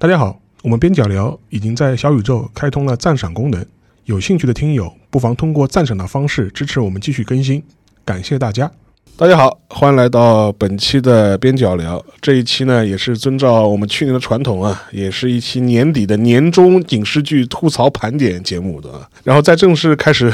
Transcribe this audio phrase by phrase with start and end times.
[0.00, 3.62] 大家好，我们边角聊已经在小宇宙开通了赞赏功能，
[4.06, 7.62] 有兴趣的听友不妨通过赞赏的方式支持我们继续更新，
[8.02, 8.70] 感谢大家。
[9.18, 12.02] 大家好，欢迎来到本期的边角聊。
[12.22, 18.88] 这一期呢，也是遵照我们去年的传统啊，也是一期年底的年终影视剧吐槽盘点节目的。
[19.22, 20.32] 然后在正式开始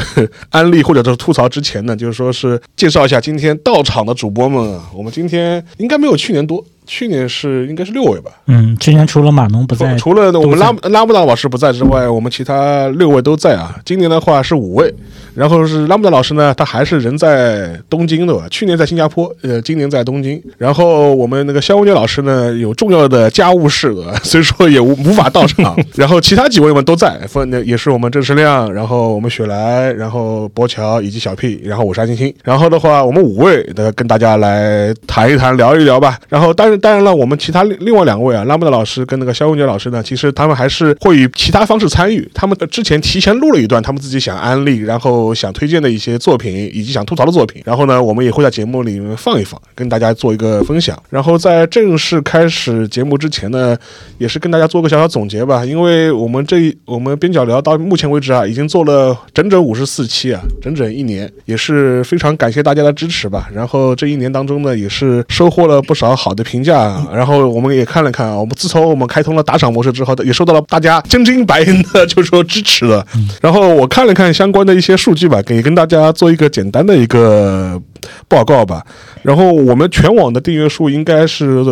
[0.51, 4.81] 安利或者是吐槽之前呢，就是说是介绍一下今天到场的主播们。
[4.95, 8.31] 我们今天应该没有去年多，去年是应该是六位吧？
[8.47, 13.75] 嗯，去年除了马农不在，除了我们拉拉姆达老师不在之外，我们其他六位都在啊。
[13.85, 14.95] 今年的话是五位。
[15.35, 18.47] 然后是拉姆达老师呢，他还是人在东京的吧？
[18.51, 20.43] 去年在新加坡，呃，今年在东京。
[20.57, 25.77] 然后我们那个肖文杰老师呢，有重要的家务事， 所以说也无无法到场。
[25.95, 32.35] 然后其他几位们都在，分也是我们郑世亮，然后我们雪莱，然后博乔以及小 P，然后我是安星星。
[32.43, 36.19] 然后的话，我们五位的跟大家来谈一谈，聊一聊吧。
[36.31, 42.29] 然后当当然了，我们其他另另外两位啊，拉姆达老师跟那个肖文杰老师呢，其实他们还是会以其他方式参与。
[42.35, 45.35] 他们之前提前录了一段，他们自己想安利，然后。
[45.37, 50.97] 想推荐的一些作品，以及想吐槽的作品，然后呢，我们也会在节目里面放一放，跟大家做一个分享。
[51.11, 53.77] 然后在正式开始节目之前呢，
[54.17, 55.65] 也是跟大家做个小小总结吧。
[55.65, 63.51] 因为我们这我们边角聊到目前为止啊，已经做了整整五十四期啊，整整一年，也是非常感谢大家的支持吧。
[63.53, 67.03] 然后这一年当中呢，也是收获了不少好的评价。
[67.13, 73.05] 然后我们也看了看啊，我们自从我们开通了打赏模式之后，也受到了大家真金白银的就是说支持了。
[73.41, 75.17] 然后我看了看相关的一些数。
[75.17, 77.81] 据吧，给跟大家做一个简单的一个
[78.29, 78.85] 报告吧。
[79.23, 81.65] 然后我们全网的订阅数应该是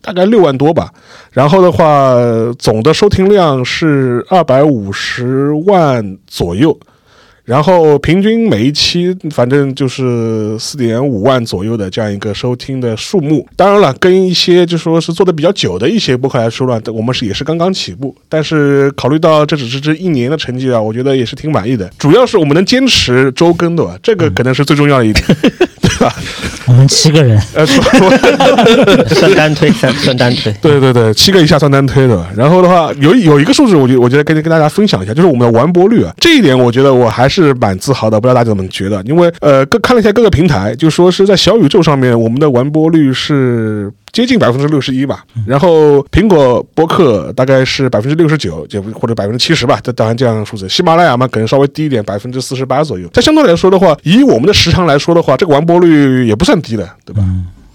[0.00, 0.90] 大概六万多吧。
[1.30, 2.14] 然后的话，
[2.58, 6.74] 总的收听量是二百五十万左右。
[7.48, 13.48] 然后平均每一期反正就是四点五万左右的这样一个收听的数目。
[13.56, 18.14] 当然了，跟一些就说是做的比较久的一些播客来说呢，我们是也是刚刚起步。
[18.28, 21.90] 但是考虑到这只是这一年的成绩啊，我觉得也是挺满意的。
[21.98, 25.24] 主要是我们能坚持周更的吧，这个可能是最重要的一点，
[25.80, 26.14] 对吧？
[26.68, 27.64] 我们七个人，呃，
[29.08, 30.52] 算单推，算算单推。
[30.60, 32.22] 对对对，七个以下算单推的。
[32.36, 37.38] 然后的话，有有一个数字，我觉我觉得跟跟大家分享一下，就是我们的完播率啊，这一点我觉得我还是。
[37.38, 39.00] 是蛮自豪的，不知道大家怎么觉得？
[39.04, 45.24] 因为呃，各看了一下各个平台，就说是在小宇宙上面，我们的完播率是接近百分之六十一吧。
[45.46, 50.68] 然后苹果播客大概是百分之六十九，就或者百分之七十吧，这当然这样数字。
[50.68, 53.08] 喜马拉雅嘛，可能稍微低一点，百分之四十八左右。
[53.08, 57.24] 在相对来说的话，以我们的时长来说的话，这个完播率也不算低的，对吧？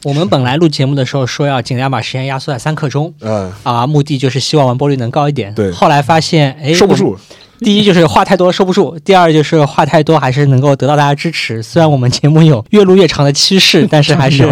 [0.03, 5.53] 我们本来录节目的时候说要尽量把时间压缩在三刻钟，嗯啊，目的就是希望完播率能高一点。
[5.53, 7.17] 对，后来发现哎，收不住。
[7.59, 11.63] 第一就是话太多收不住，第二就是话太多还是能够得到大家支持。
[11.63, 14.45] 虽然我们节目有越录越长的趋势，但是还是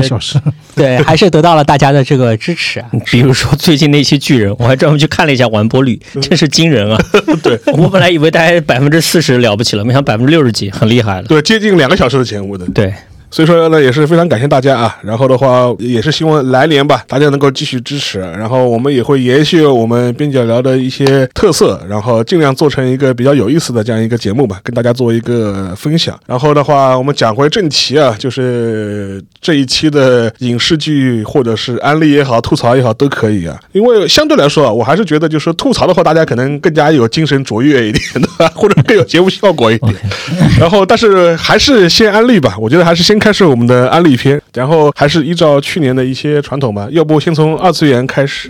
[0.75, 2.83] 对，还是得到了大家的这个支持。
[3.05, 6.97] 比如说最近那些巨人，我还专门去看了一下完播率，真是惊人啊！
[7.43, 11.27] 对 我本来以为大概百分之四十了不起了，没想到百分之六十几，很厉害了。
[11.27, 12.65] 对，接近两个小时的节目的。
[12.67, 12.93] 对。
[13.31, 14.97] 所以说呢，也是非常感谢大家啊。
[15.01, 18.19] 然后的话，也是希望来年吧，大家能够继续支持。
[18.19, 26.19] 然后我们也会延续我们边角聊的一些特色，然后尽量做成一个比较有意思的这样一个节目吧，跟大家做一个分享。
[26.27, 33.57] 然后的话，我们讲回正题啊，就是这一期的影视剧或者是安利也好，吐槽也好都可以啊。
[33.71, 39.95] 因为相对来说啊，我还是觉得就是吐槽的话，大家可能更加有精神卓越一点的， 或者更有节目效果一点。
[40.59, 43.20] 然后，但是还是先安利吧，我觉得还是先。
[43.21, 48.49] 开始我们的安利篇，然后还是依照去年的一些传统吧，要不先从二次元开始，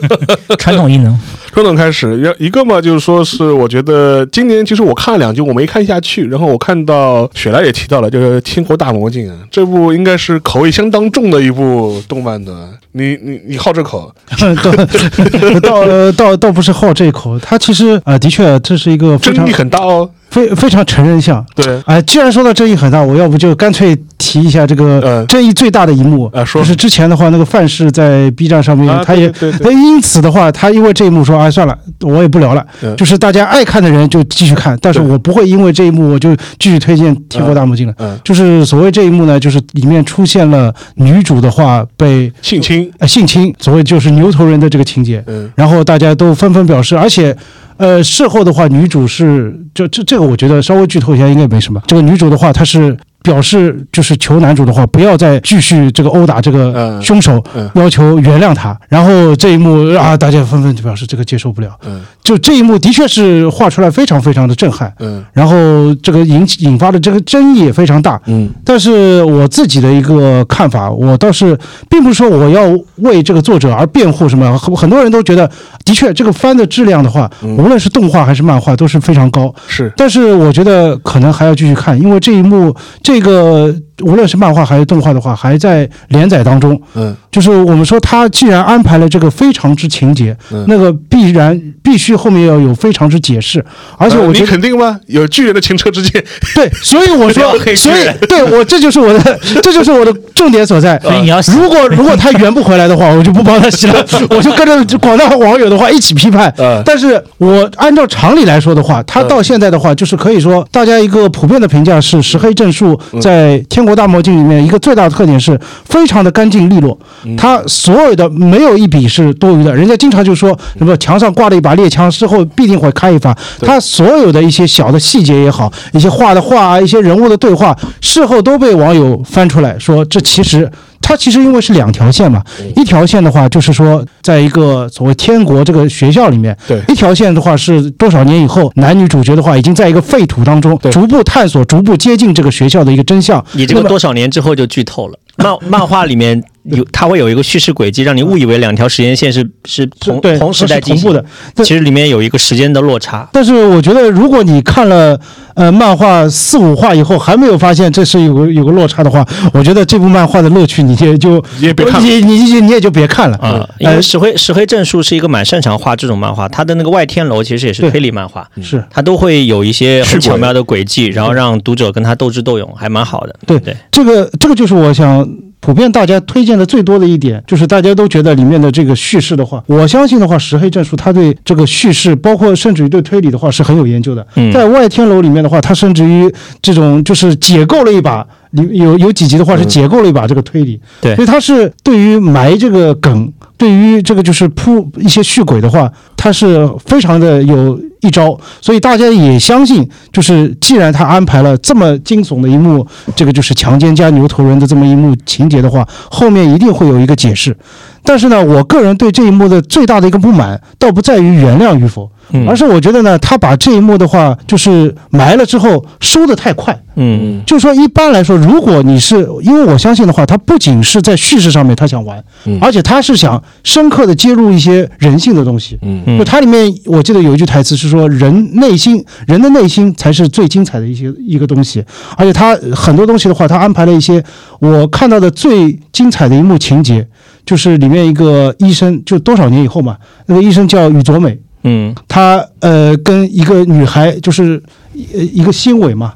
[0.58, 1.16] 传统异能。
[1.52, 6.26] 传统开始，要一个嘛，就是说是我觉得今年其实我看了两集，我没看下去。
[6.28, 12.68] 然后我看到雪莱也提到了，就是《天国大魔镜》啊，这部应该是口味相当重的一部动漫的。
[12.92, 14.14] 你你你好这口？
[15.62, 20.10] 倒倒倒不是好这口，它其实啊，的确这是一个争议很大哦。
[20.36, 26.62] 非非常成人像，对，哎，既然说到争议很大，我要不就干脆提一下这个争议最大的一幕啊，说。
[26.62, 32.66] 是之前的话，那个范式在 B 站上面，他也，那因此的话，他因为这一幕说，哎，算了，我也不聊了，
[32.98, 47.34] 就是大家爱看的人就继续看，但是我不会因为这一幕我就继续推荐《天国大魔镜》了，就是所谓这一幕呢，就是里面出现了女主的话被性侵，呃，性侵，所谓就是牛头人的这个情节，嗯，然后大家都纷纷表示，而且。
[47.78, 51.82] 呃，事后的话，女主是就这这个，我觉得稍微剧透一下应该没什么。
[51.86, 52.96] 这个女主的话，她是
[53.26, 57.42] 表示就是求男主的话，不要再继续这个殴打这个凶手，
[57.74, 58.78] 要求原谅他。
[58.88, 61.76] 然后这一幕啊，大家纷纷就表示这个接受不了。
[61.84, 64.92] 嗯，就这一幕的确是画出来非常非常的震撼。
[65.00, 68.20] 嗯，然后这个引起引发的这个争议也非常大。
[68.26, 71.58] 嗯，但是我自己的一个看法，我倒是
[71.90, 72.62] 并不是说我要
[72.98, 74.56] 为这个作者而辩护什么。
[74.56, 75.50] 很很多人都觉得，
[75.84, 79.52] 的确这个番的质量的话，无论是动画还是漫画都是非常高。
[79.66, 86.78] 是，但是我觉得可能还要继续看，因为这一幕这那个无论是漫画还是动画的话，还在连载当中。
[86.94, 93.64] 嗯，就是我们说他既然安排了这个非常之情节，那个必然必须后面要有非常之解释。
[93.96, 95.00] 而且我你肯定吗？
[95.06, 96.22] 有巨人的前车之鉴。
[96.54, 100.98] 对，所以我说， 所以对我这就是我的， 这就是我的重点所在。
[101.00, 106.52] 所以你要如果如果他圆不回来的话，我就不帮他洗了，我就跟着广大网友的话一起批判。
[106.84, 113.85] 但是我按照常理来说的话，他到现在的话，就是可以说大家一个普遍的评价是石黑正树在天。
[113.86, 116.98] 国大魔镜里面一个最大的特点是非常的干净利落，
[117.38, 119.74] 它所有的没有一笔是多余的。
[119.74, 123.34] 人家经常就说什么墙上挂了一把猎枪，事后必定会开一发。
[123.60, 130.70] 他所有的一些小的细节也好，一些画的画啊，一些人物的对话，事后都被网友翻出来说，这其实。
[131.08, 132.42] 它其实因为是两条线嘛，
[132.74, 143.44] 一条线的话就是说，在一个所谓天国这个学校里面，对，一条线的话是多少年以后，男女主角的话已经在一个废土当中逐步探索、逐步接近这个学校的一个真相。
[143.52, 145.16] 你这个多少年之后就剧透了。
[145.36, 151.24] 漫漫画里面有，它会有一个叙事轨迹，让你误以为两条时间线是是同同时代同步的，
[151.58, 153.28] 其实里面有一个时间的落差。
[153.32, 155.20] 但是我觉得，如果你看了
[155.56, 163.68] 呃漫画四五话以后还没有发现这是有个有个落差的话，我觉得这部漫画的乐趣你也就也别看，你你你也就别看了啊。
[163.78, 173.34] 因为石黑石黑正树是一个蛮擅长画这种漫画，他的那个外天楼其实也是推理漫画，是他都会有一些很巧妙的轨迹，然后让读者跟他斗智斗勇，还蛮好的。
[173.46, 175.26] 对对，这个这个就是我想。
[175.60, 184.24] 普遍大家推荐的最多的一点，就是大家都觉得里面的这个叙事的话，我相信的话，石黑正树他对这个叙事，包括甚至于对推理的话，是很有研究的。
[184.52, 186.32] 在外天楼里面的话，他甚至于
[186.62, 188.24] 这种就是解构了一把，
[188.56, 190.80] 有有有几集的话是解构了一把这个推理。
[191.00, 193.32] 对，所以他是对于埋这个梗。
[193.58, 207.56] 对于这个就是铺一些续轨的话，他是非常的有一招，所以大家也相信，就是既然他安排了这么惊悚的一幕，这个就是强奸加牛头人的这么一幕情节的话，后面一定会有一个解释。
[208.02, 212.10] 但是呢，我个人对这一幕的最大的一个不满，倒不在于原谅与否。
[212.46, 216.76] 而是我觉得呢，他把这一幕的话，就是埋了之后收的太快。
[216.98, 222.22] 嗯，就是说一般来说，如果你是因为我相信的话，他不仅是在叙事上面他想玩，
[222.60, 225.78] 而且他是想深刻的揭露一些人性的东西。
[225.82, 231.84] 嗯，就它里面我记得有一句台词是说，人内心人的内心才是最精彩的一些一个东西。
[232.16, 234.22] 而且他很多东西的话，他安排了一些
[234.58, 237.06] 我看到的最精彩的一幕情节，
[237.44, 241.38] 就是里面一个医生，就多少年以后嘛，那个医生叫宇佐美。
[241.68, 244.62] 嗯，他呃跟一个女孩就是
[244.94, 246.14] 一一个新闻嘛，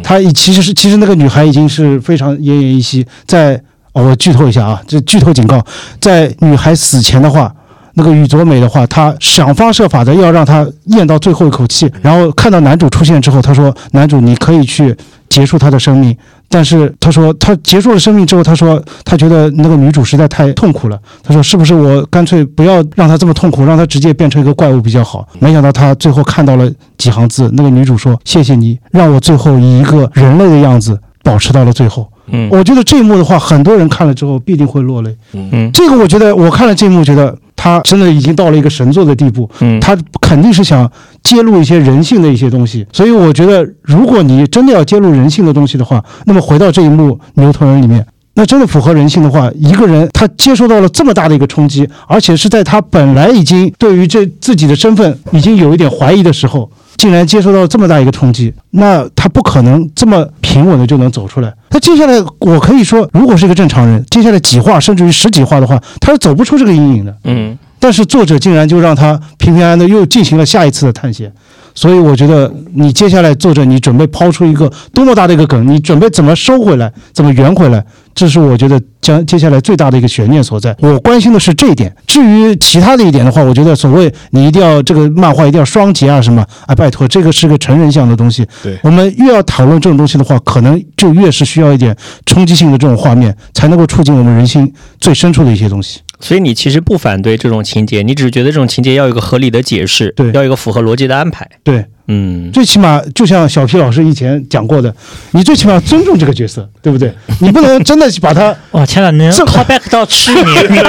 [0.00, 3.60] 他其实是其实那个女孩已经是非常奄奄一息，在
[3.92, 5.60] 我剧透一下啊，这剧透警告，
[6.00, 7.52] 在女孩死前的话，
[7.94, 14.96] 那个宇佐美的话，她想方设法的要让她咽到最后一口气，然后看到男主出现之后，她说男主你可以去
[15.28, 16.16] 结束他的生命。
[16.52, 20.98] 但是他说，他结束了生命之后，他说他觉得那个女主实在太痛苦了。
[21.22, 25.26] 他说，是不是我干脆不要让她这么痛苦，让她直接变成一个怪物比较好？
[25.40, 35.14] 没想到他最后看到了几行字，那个女主说：“谢谢你，让我最后以一个人类的样子保持到了最后。”嗯，我觉得这一幕的话，很多人看了之后必定会落泪。
[35.32, 39.48] 嗯，这个我觉得我看了这一幕，觉得他真的已经到了一个神作的地步。
[39.60, 40.90] 嗯，他肯定是想
[41.22, 42.86] 揭露一些人性的一些东西。
[42.92, 48.04] 所以我觉得，如果你真的要揭露人性的东西的话，那么回到这一幕牛头人里面，
[48.34, 56.70] 那真的符合人性的话，一个人他接受到了这么大的一个冲击，而且是在他本来已经对于这自己的身份已经有一点怀疑的时候。
[56.96, 61.52] 竟然接受到这么大一个冲击，那他不可能这么平稳的就能走出来。
[61.70, 67.16] 他接下来，我可以说，如果是一个正常人，接下来几话甚至于十几话的话，他是走不出这个阴影的。
[67.24, 71.32] 嗯，但是作者竟然就让他平平安安的又进行了下一次的探险。
[71.74, 77.84] 所以我觉得，你接下来作者，你准备抛出一个多么大的一个梗，你准备怎么收回来，怎么圆回来？
[78.14, 80.76] 这是我觉得将接下来最大的一个悬念所在。
[80.80, 81.90] 我关心的是这一点。
[82.06, 88.46] 至于其他的一点的话，我觉得所谓你一定要这个漫画一定要双节啊什么啊，拜托，这个是个成人向的东西。
[88.62, 96.00] 对，我们越要讨论这种东西的话，可能就越是需要一点冲击性的这种画面，才能够触进我们人心最深处的一些东西。
[96.22, 101.46] 所以你其实不反对这种情节，你只是觉得这种情节要有一个合理的解释，对，要一个符合逻辑的安排。
[101.64, 104.94] 对，嗯，最起码就像小皮老师以前讲过的，
[105.32, 107.12] 你最起码尊重这个角色， 对不对？
[107.40, 110.84] 你不能真的把他 哇，天哪，能 call back 到去年？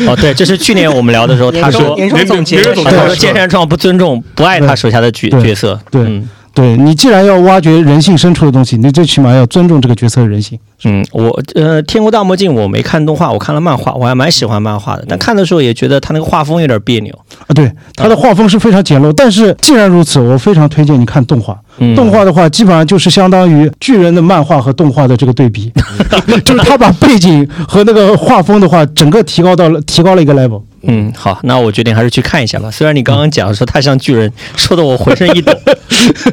[0.08, 6.22] 哦，对，这是去年我们聊的时候，他说，年终总结，他说剑山创不尊重、不爱他手下的角角色，对。
[6.52, 10.58] 对你既然要挖掘人性深处的东西，你最起码要尊重这个角色的人性。
[10.84, 15.04] 嗯，我呃，《天国大魔镜》我没看动画，我看了漫画，我还蛮喜欢漫画的。
[15.08, 17.12] 但看的时候也觉得他那个画风有点别扭
[17.46, 17.52] 啊。
[17.54, 19.12] 对，他的画风是非常简陋。
[19.12, 21.58] 但是既然如此，我非常推荐你看动画。
[21.94, 25.72] 动画的话，基本上就是相当于巨人的漫画和动画的这个对比，
[26.44, 30.62] 就是他把背景和那个画风的话，整个提高到了提高了一个 level。
[30.82, 32.70] 嗯，好，那我决定还是去看一下吧。
[32.70, 35.52] 虽然你刚刚讲说他像巨人， 说的我浑身一抖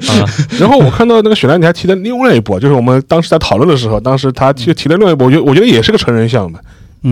[0.10, 0.24] 啊。
[0.60, 6.60] 然后我看到那个雪兰，你还提的另外一部，就是我们当时在讨论的时候，当时他提提的另外一部，我觉得我觉得也是个成人向的。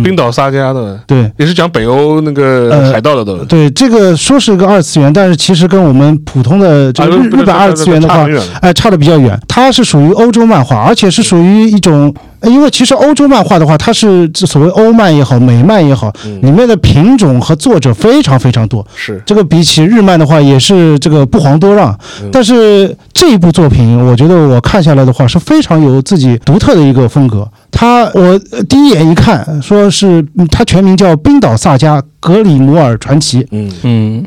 [0.03, 3.37] 冰岛撒加的，对，也是讲北欧那个海盗的都。
[3.45, 8.27] 对，这个说是一个二次元，但是其实跟我们普通的这个日日本二次元的话，
[8.61, 9.39] 哎，差的比较远。
[9.47, 12.13] 它是属于欧洲漫画，而且是属于一种。
[12.45, 16.11] 因为其实欧洲漫画的话，它是所谓欧漫也好，美漫也好，
[16.41, 18.85] 里面的品种和作者非常非常多。
[18.95, 21.97] 是这个比起日漫的话，也是这个不遑多让。
[22.31, 27.47] 但是这一部作品，我觉得我看下来的话，是非常有自己独特的一个风格。
[27.71, 33.41] 他我第一眼一看，说是他全名叫《冰岛萨迦格里摩尔传奇》。
[33.51, 34.25] 嗯嗯，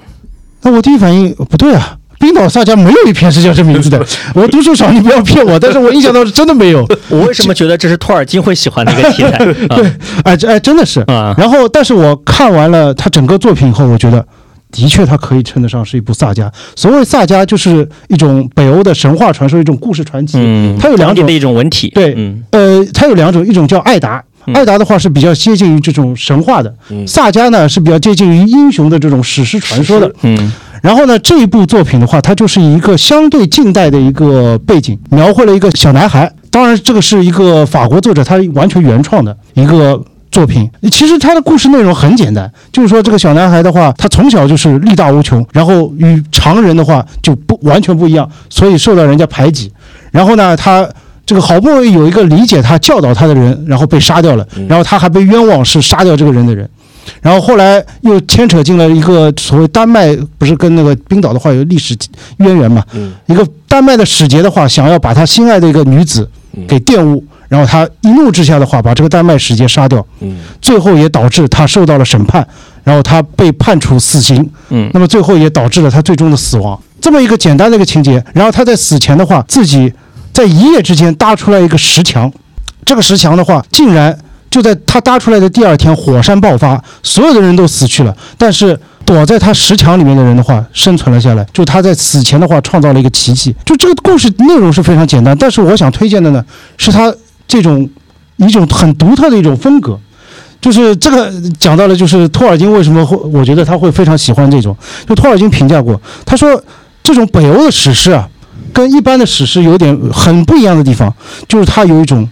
[0.62, 1.96] 那我第一反应不对啊。
[2.18, 5.58] 冰岛萨迦没有一篇是叫这名字的， 我读书少，你不要骗我。
[5.60, 6.86] 但是我印象当中真的没有。
[7.08, 9.38] 我为什么觉得这是托尔金会喜欢的一个题材？
[9.76, 9.92] 对，
[10.24, 11.34] 哎，这哎真的是啊。
[11.38, 14.24] 然后，但是我看完了他整个作品以后，我觉得
[14.72, 16.50] 的确他可以称得上是一部萨迦。
[16.74, 20.38] 所谓萨迦，就是一种北欧的神话传说，一种故事传奇。
[20.40, 21.88] 嗯，它有两种的一种文体。
[21.94, 22.16] 对，
[22.50, 24.22] 呃，它有两种，一种叫艾达，
[24.54, 30.12] 艾达的话是比较接近于这种神话的，嗯萨迦呢是比较接近于英雄的这种史诗传说的。
[30.22, 30.52] 嗯。
[30.82, 36.32] 然后呢，这一部作品的话，它就是一个相对近代的一个背景，描绘了一个小男孩。
[36.50, 40.68] 当然，这个是一个法国作者，他完全原创的一个作品。
[40.90, 49.70] 其实他的故事内容很简单，就是说这个小男孩的话，他从小就是力大无穷，然后与常人的话就不完全不一样，所以受到人家排挤。
[50.10, 50.88] 然后呢，他
[51.26, 56.68] 这个好不容易有一个理解他、教导他的人，然后被杀掉了，然后他还被冤枉是杀掉这个人的人。
[57.20, 61.96] 然后后来又牵扯进了一个所谓丹麦，不是跟那个冰岛的话有历史
[62.38, 62.84] 渊源嘛？
[62.92, 66.28] 嗯，一个丹麦的使节的话，想要把他心爱的一个女子
[66.66, 70.04] 给玷污，然后他一怒之下的话，把这个丹麦使节杀掉。
[70.20, 72.46] 嗯，最后也导致他受到了审判，
[72.84, 74.48] 然后他被判处死刑。
[74.70, 76.78] 嗯，那么最后也导致了他最终的死亡。
[77.00, 79.92] 这么一个简单的一个情节，然后他在死前的话，自己
[80.32, 82.32] 在一夜之间搭出来一个石墙，
[82.84, 84.18] 这个石墙的话，竟然。
[84.50, 88.16] 就在他搭出来的第二天，火山爆发，所有的人都死去了。
[88.38, 91.46] 但是躲在他石墙里面的人的话，生存了下来。
[91.52, 93.54] 就他在死前的话，创造了一个奇迹。
[93.64, 96.42] 就这个故事内容是非常简单，但是我想推荐的呢，
[96.78, 97.14] 是他
[97.46, 97.88] 这种
[98.36, 99.98] 一种很独特的一种风格。
[100.60, 104.74] 就是这个讲到了，就是托尔金为什么会，我觉得他会非常喜欢这种。
[105.06, 106.60] 就托尔金评价过，他说
[107.02, 108.26] 这种北欧的史诗啊，
[108.72, 111.12] 跟一般的史诗有点很不一样的地方，
[111.46, 112.26] 就是它有一种。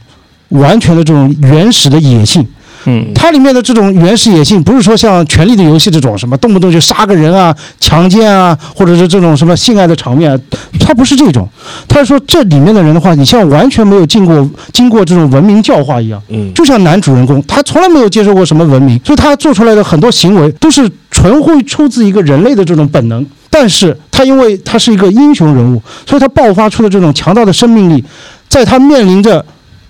[0.51, 2.47] 完全的这种原始的野性，
[2.85, 10.41] 嗯，它里面的这种原始野性，不是说像《权力的游戏》这种什么动不动就杀个人啊、强奸啊，或者是这种什么性爱的场面，
[10.79, 11.49] 它不是这种。
[11.89, 23.27] 他说这里面的人的话，你像完全没有经过经过这种文明教化一样，嗯，就像男主人公，他从来没有接受过什么文明，所以他做出来的很多行为都是纯会出自一个人类的这种本能。
[23.51, 28.05] 但是他因为他是一个英雄人物，所以他爆发出的这种强大的生命力，
[28.49, 29.45] 在他面临着。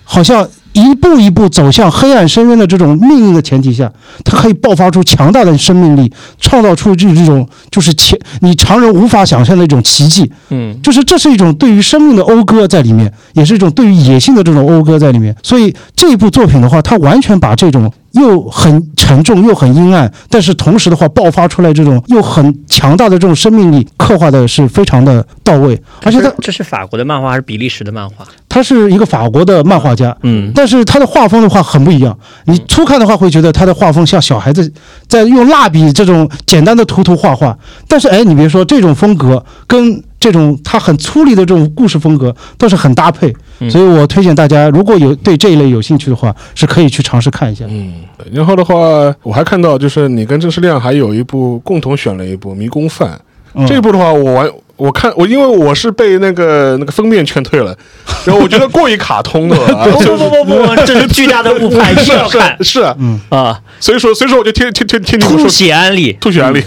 [0.09, 3.91] 好像一步一步走向黑暗深渊的这种命运的前提下，
[4.23, 10.31] 它可以爆发出强大的生命力，创造出这这种就是前你常人无法想象的一种奇迹。
[10.49, 15.35] 嗯，就是这是一种对于生命的讴歌在里面，也是一种对于野性的这种讴歌在里面。
[15.43, 17.91] 所以这一部作品的话，它完全把这种。
[18.19, 25.81] 又很沉重，又很阴暗，但是同时的话，爆发出来这种又很强大的这种生命力，刻画的是非常的到位。
[26.03, 28.25] 而且他这是法国的漫画还是比利时的漫画？
[28.49, 32.17] 他是一个法国的漫画家，嗯，但是他的画风的话很不一样。
[32.45, 34.71] 你初看的话会觉得他的画风像小孩子
[35.07, 37.57] 在用蜡笔这种简单的涂涂画画，
[37.87, 40.03] 但是哎，你别说这种风格跟。
[40.19, 43.33] 这种他很粗粝的这种故事风格都是很搭配，
[43.69, 47.65] 所以我推荐大家如果有对这一类有兴趣的话，是可以去尝试看一下。
[47.67, 47.93] 嗯，
[48.31, 48.75] 然后的话，
[49.21, 53.19] 我还看到就是你跟郑世亮还有一部共同选了一部《迷宫饭》，
[53.67, 57.75] 这部的话我完我看我因为我是被那个那个封面劝退了，
[58.25, 59.85] 然后我觉得过于卡通的了。
[59.91, 63.19] 不不不不不， 这是巨大的误判，是要看是啊，嗯。
[63.29, 66.59] 啊，所以说所以说我就听听听听你吐血安利，吐血安利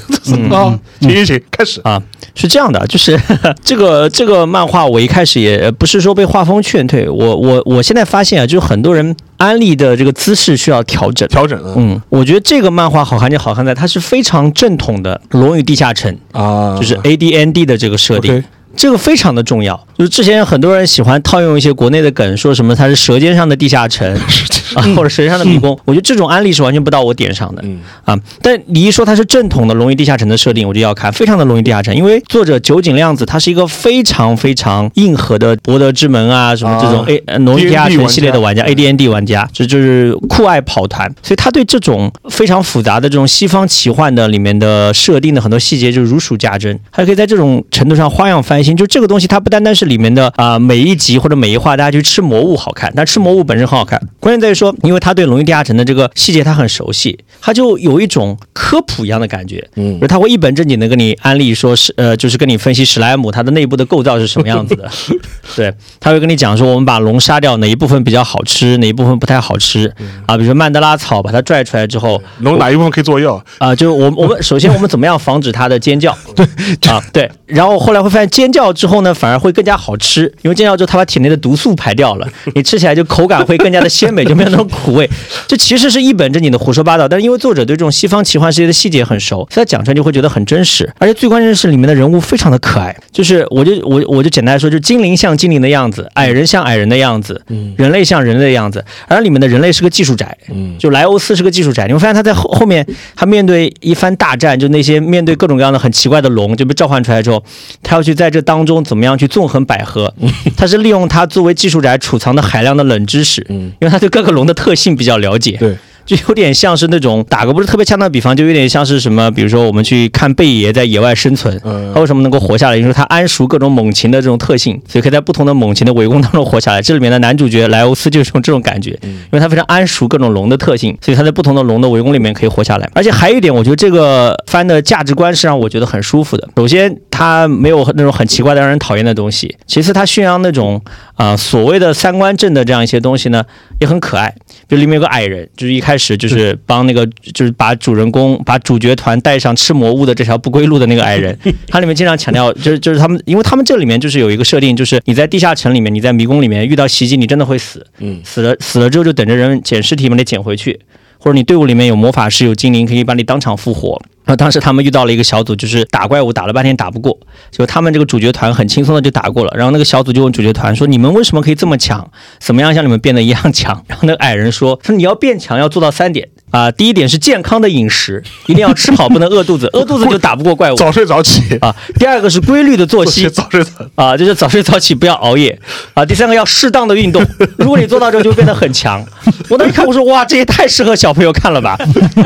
[0.50, 1.81] 啊，行行行，开始。
[1.85, 2.02] 啊，
[2.35, 3.19] 是这样的，就是
[3.64, 11.59] 这个这个漫画，我一开始也不是说被画风劝退，我我我现在发现啊，就是很多人安利的这个姿势需要调整调整。
[11.75, 18.44] 嗯，我觉得这个漫画好看就好看在它是非常正统的《龙与地下城》啊，就是 A D N D 的这个设定。
[18.76, 24.16] 这个非常的重要，就是之前很多人喜欢套用一些国内的梗，说什么它是舌尖上的地下城
[24.75, 25.79] 啊，或者舌尖上的迷宫。
[25.85, 27.65] 我觉得这种案例是完全不到我点上的，
[28.05, 28.19] 啊。
[28.43, 48.77] 但你一说它是正统的《龙与地下城》的设定，我就要看，非常的《龙与地下城》，因为作者酒井亮子他是一个非常非常硬核的博德之门啊，什么这种 A 龙与地下城系列的玩家，A D N D 玩家，这就是酷爱跑团，所以他对这种非常复杂的这种西方奇幻的里面的设定的很多细节就如数家珍，还可以在这种程度上花样翻新。
[48.77, 54.00] 就这个东西，它不单单是里面的啊每一集或者每一话，大家去吃魔物好看，但吃魔物本身很好看。
[54.19, 59.66] 关键在于说，因为他对《龙与地下城》的这个细节他很熟悉，他就有一种科普一样的感觉。
[59.76, 64.90] 嗯，他会一本正经的跟你安利说，是呃，就是跟你分析史莱姆它的内部的构造是什么样子的。
[65.56, 69.92] 对，他会跟你讲说，我们把龙杀掉哪一部分比较好吃，哪一部分不太好吃
[70.26, 70.37] 啊？
[70.37, 73.75] 比如说曼德拉草，把它拽出来之后，龙哪一部分可以做药啊？
[73.75, 76.16] 就我我们 首先我们怎么样防止它的尖叫？
[76.35, 76.47] 对
[76.90, 78.70] 啊对，然后后来会发现尖叫。
[78.73, 85.11] 之后呢，反而会更加好吃，因为尖叫之后它把体内的毒素排掉了，你吃起来就口感会更加的鲜美，就没有那种苦味。
[85.49, 90.90] 这其实是一本正经的胡说八道，但是因为作者对这种西方奇幻世界的细节很熟，所以他讲出来就会觉得很真实。
[90.99, 97.40] 而且最关键的是里面的人物非常的可爱，就是我就我我就简单来说，就是精灵像精灵的样子，矮人像矮人的样子，
[97.76, 98.84] 人类像人类的样子。
[99.08, 101.87] 而里面的人类是个技术宅，嗯就莱欧斯是个技术宅。
[101.87, 107.42] 你会发现他在后后面，他面对一番大战，就那些面对各种各样的很奇怪的龙就被召唤出来之后，
[107.82, 110.10] 他要去在这当中怎么样去纵横捭阖？
[110.56, 115.56] 他是利用他作为技术宅储藏的海量的冷知识，嗯因为他对各个龙的特性比较了解。
[115.58, 115.76] 对。
[116.11, 121.57] 就有点像是那种打个不是特别恰当的比方，就有点像是什么，比如说我们去看贝爷在野外生存，
[121.95, 122.76] 他为什么能够活下来？
[122.76, 126.83] 因为他谙熟各种猛禽的这种特性，所以可以在不同的猛禽的围攻当中活下来。
[126.83, 132.91] 这里面的男主角莱欧斯就是用这种感觉，因为他非常谙熟各种龙的特性，所以他在不同的龙的围攻里面可以活下来。
[132.93, 136.49] 而且还有一点，我觉得这个番的价值观是让我觉得很舒服的。
[136.56, 140.83] 首先，他没有那种很奇怪的让人讨厌的东西；其次，他宣扬那种
[141.17, 143.45] 啊所谓的三观正的这样一些东西呢，
[143.78, 144.35] 也很可爱。
[144.67, 151.39] 就里面有个矮人，就是一开始就是帮那个，就是把主人公、把主角团带上吃魔物的这条不归路的那个矮人。
[151.69, 157.87] 它里面经常强调，就是就是他们，因为他们这里面就是有一个设定，就是你在地下城里面，你在迷宫里面遇到袭击，你真的会死。
[157.99, 160.80] 嗯，死了死了之后就等着人捡尸体把你捡回去，
[161.21, 164.00] 或者你队伍里面有魔法师、有精灵可以把你当场复活。
[164.25, 167.19] 然后当时他们遇到了一个小组，就是打怪物打了半天打不过，
[167.50, 169.52] 就他们这个主角团很轻松的就打过了。
[169.56, 172.11] 然后那个小组就问主角团说：“你们为什么可以这么强？
[172.39, 180.75] 怎么样像你们变得一样强？”然后那个矮人说：“说你要变强要做到三点。”啊，第一点是健康的饮食，一定要吃好，不能饿肚子，饿肚子就打不过怪物。
[180.80, 181.75] 早睡早起啊。
[181.99, 185.56] 第二个是规律的作息，早睡早啊，就是早睡早起，不要熬夜
[185.95, 186.04] 啊。
[186.04, 187.25] 第三个要适当的运动，
[187.56, 189.04] 如果你做到之后，就变得很强。
[189.49, 191.78] 我当时看，我说哇，这也太适合小朋友看了吧？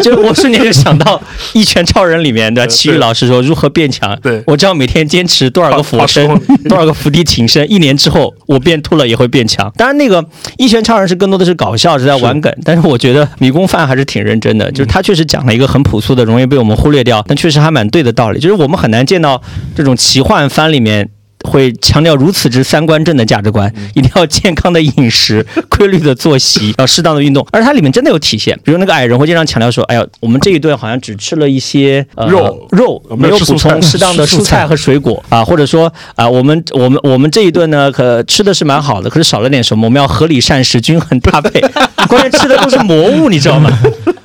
[0.02, 1.18] 就我瞬间就想到
[1.52, 4.18] 《一拳超人》里面的奇遇老师说如何变强。
[4.22, 9.70] 对我只要每天坚持多少个俯卧撑，多少个伏地挺身，一年之后我变秃了也会变强。
[9.76, 10.22] 当然，那个
[10.56, 14.13] 《一拳超人》是更多的是搞笑，是在玩梗，但是我觉得迷宫饭还是挺。
[14.14, 18.38] 挺认真的，就是他确实讲了一个很朴素的、容易被我们忽略掉，但确实还蛮对的道理。
[18.38, 19.42] 就是我们很难见到
[19.74, 21.10] 这种奇幻番里面。
[21.44, 27.46] 会强调如此之三观正的价值观，一定要健康的饮食、 规律的作息，要适当的运动。
[27.52, 41.60] 而它里面真的有体现，比如那个矮人会经常强调说：“哎呀，我们这一顿好像只吃了一些肉肉，没有补充适当的 蔬菜和水果啊，或者说啊，我们我们我们这一顿呢，可吃的是蛮好的，可是少了点什么，我们要合理膳食，均衡搭配。
[42.08, 43.70] 关键吃的都是魔物，你知道吗？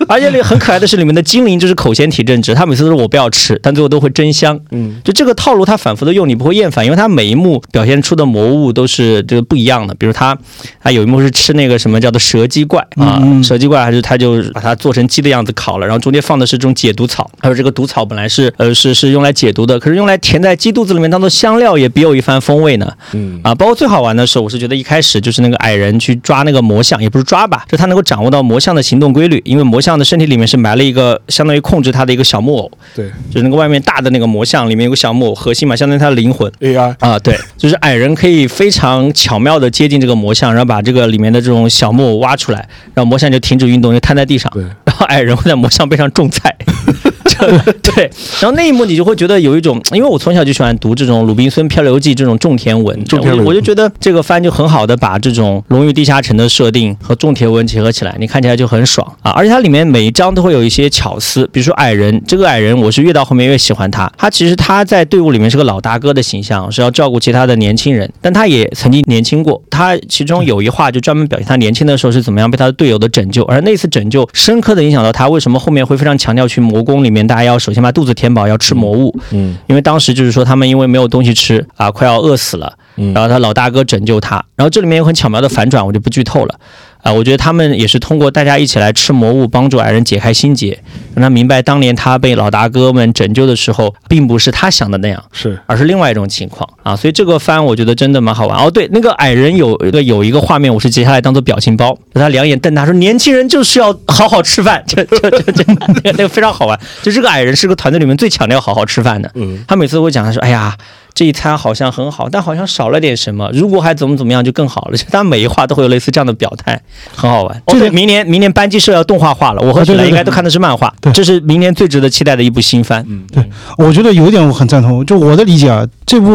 [0.08, 4.60] 而且里很可爱的是，里面的精灵就是口嫌体正直，他每次都说我不要吃，但最后都会真香。
[4.71, 7.08] 嗯，就这个套路，他反复的用，你不会厌烦，因为他。
[7.09, 10.37] 每一幕表现出的魔物都是这个不一样的，比如他，
[10.81, 22.91] 他有一幕是吃那个什么叫做蛇鸡怪啊，蛇鸡怪还是他就把它做成鸡的样子烤了，然后中间放的是这种解毒草，还有这个毒草本来是呃是是用来解毒的，可是用来填在鸡肚子里面当做香料也别有一番风味呢。
[23.13, 36.95] 嗯啊，包括最好玩的是，我是觉得一开始就是那个矮人去抓那个魔像，也不是抓吧，就他能够掌握到魔像的行动规律，因为魔像的身体里面是埋了一个相当于控制他的一个小木偶，对，就是那个外面大的那个魔像里面有个小木偶核心嘛，相当于他的灵魂 AI。
[36.99, 42.59] 啊，对，就是矮人可以非常巧妙的接近这个魔像，然后把这个里面的这种小木偶挖出来，
[42.93, 44.51] 然后魔像就停止运动，就瘫在地上。
[44.53, 46.53] 对，然后矮人会在魔像背上种菜。
[47.81, 59.31] 对，然后那一幕你就会觉得有一种，因为我从小就喜欢读这种《鲁滨孙漂流记》这种种田文，种田文，我就觉得这个番就很好的把这种龙与地下城的设定和种田文结合起来，你看起来就很爽啊！
[59.31, 64.11] 而且它里面每一章都会有一些巧思，比如说矮人，这个矮人我是越到后面越喜欢他。
[64.17, 69.61] 他其实他在队伍里面是个老大哥的形象，是要照顾其他的年轻人，但他也曾经年轻过。
[69.69, 79.17] 他其中有一话就专门表现他年轻的时候是怎么样被他的队友的拯救，而那次拯救深刻的影响到他为什么后面会非常强调去魔宫里面，大家要首先把肚子填饱，要吃魔物。
[79.32, 82.73] 嗯，因为当时就是说他们因为没有东西吃啊，快要饿死了。
[83.13, 86.60] 然后他老大哥拯救他，然后这里面有很巧妙的反转，我就不剧透了。
[87.01, 90.77] 啊，我觉得他们也是通过大家一起来吃魔物，帮助矮人解开心结，
[91.15, 96.95] 让他明白当年他被老大哥们拯救的时候，并不是他想的那样，是，而是另外一种情况啊。
[96.95, 98.59] 所以这个番我觉得真的蛮好玩。
[98.59, 104.83] 哦，对，那个矮人有一个有一个画面，我是截下来当做表情包，他两眼瞪大说：“年轻人就是要好好吃饭。
[104.88, 105.63] ”这这这这
[106.03, 106.77] 那个非常好玩。
[107.01, 109.31] 就这个矮人是个团队里面最强调好好吃饭的。
[109.35, 110.75] 嗯，他每次都会讲，他说：“哎呀。”
[111.19, 113.49] 这一餐好像很好，但好像少了点什么。
[113.51, 114.97] 如果还怎么怎么样就更好了。
[115.12, 116.82] 他每一话都会有类似这样的表态，
[117.13, 117.62] 很好玩。
[117.65, 120.93] 对，明年明年班级社要动画化了，我和雪莱应该都看的是漫画。
[121.01, 123.03] 对，这是明年最值得期待的一部新番。
[123.10, 123.43] 嗯，对，
[123.77, 126.29] 我觉得有一点我很赞同，就我的理解啊，这部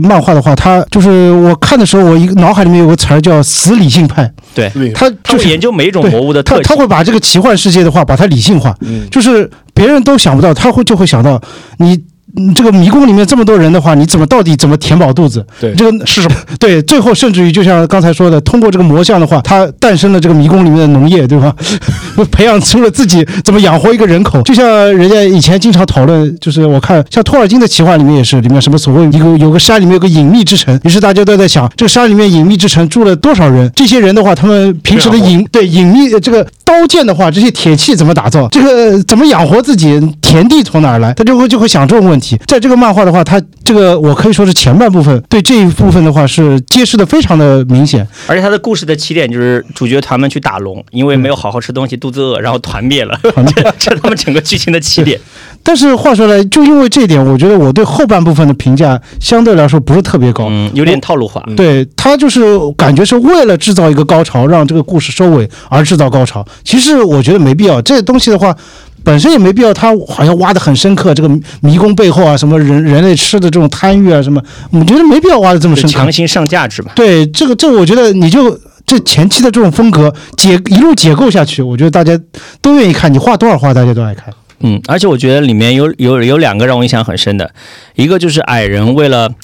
[0.00, 4.28] 漫画的话，它就是我看的时候，我一个脑海里面有个词儿叫“死理性派”。
[4.52, 8.74] 对，他就是研究每一种魔物的特性，他会把这个奇幻世界的话把它理性化。
[8.80, 11.40] 嗯，就是别人都想不到，他会就会想到
[11.78, 12.02] 你。
[12.36, 15.44] 嗯，这个迷宫里面这么多人的话，你怎么到底怎么填饱肚子？
[15.60, 16.36] 对，这个是什么？
[16.58, 21.54] 对，最后甚至于就像刚才说的，通过这个魔像的话，它诞生了这个迷宫里面的农业，对吧？
[22.32, 24.42] 培养出了自己怎么养活一个人口。
[24.42, 24.66] 就像
[24.96, 33.70] 人家以前经常讨论，就是我看像托尔金的奇幻里面也是，里面什么所谓一个有个山里面有个隐秘之城，于是大家都在想，这个山里面隐秘之城住了多少人？
[33.76, 38.48] 这些人的话，他们平时的隐对隐秘这个刀剑的话，这些铁器怎么打造？
[38.48, 40.00] 这个怎么养活自己？
[40.20, 41.12] 田地从哪儿来？
[41.14, 42.36] 他就会就会想这种问题。
[42.46, 53.16] 在这个漫画的话，他这个我可以说是前半部分对这一部分的话是揭示的非常的明显，而且他的故事的起点就是主角团们去打龙，因为没有好好吃东西，肚子饿，然后团灭了，
[53.78, 55.20] 这是他们整个剧情的起点。
[55.64, 61.42] 但是话说来，就因为这一点，我觉得我对后半部分的评价相对来说不是特别高，嗯，有点套路化。
[61.56, 62.42] 对他就是
[62.76, 66.46] 感觉是为了制造一个高潮，让这个故事收尾而制造高潮。
[66.62, 68.54] 其实我觉得没必要，这东西的话。
[69.02, 71.28] 本身也没必要，他好像挖的很深刻，这个
[71.60, 75.86] 迷宫背后啊，什么人人类吃的这种贪欲啊，什么，我觉得没必要挖的这么深。
[75.86, 76.90] 强行上价值嘛。
[76.94, 82.18] 对，这个这我觉得你就这前期的这种风格解一路解构下去，我觉得大家
[82.62, 84.32] 都愿意看，你画多少画大家都爱看。
[84.60, 87.52] 嗯，而且我觉得里面有有有两个让我印象很深的，
[87.94, 89.34] 一个就是矮人为了。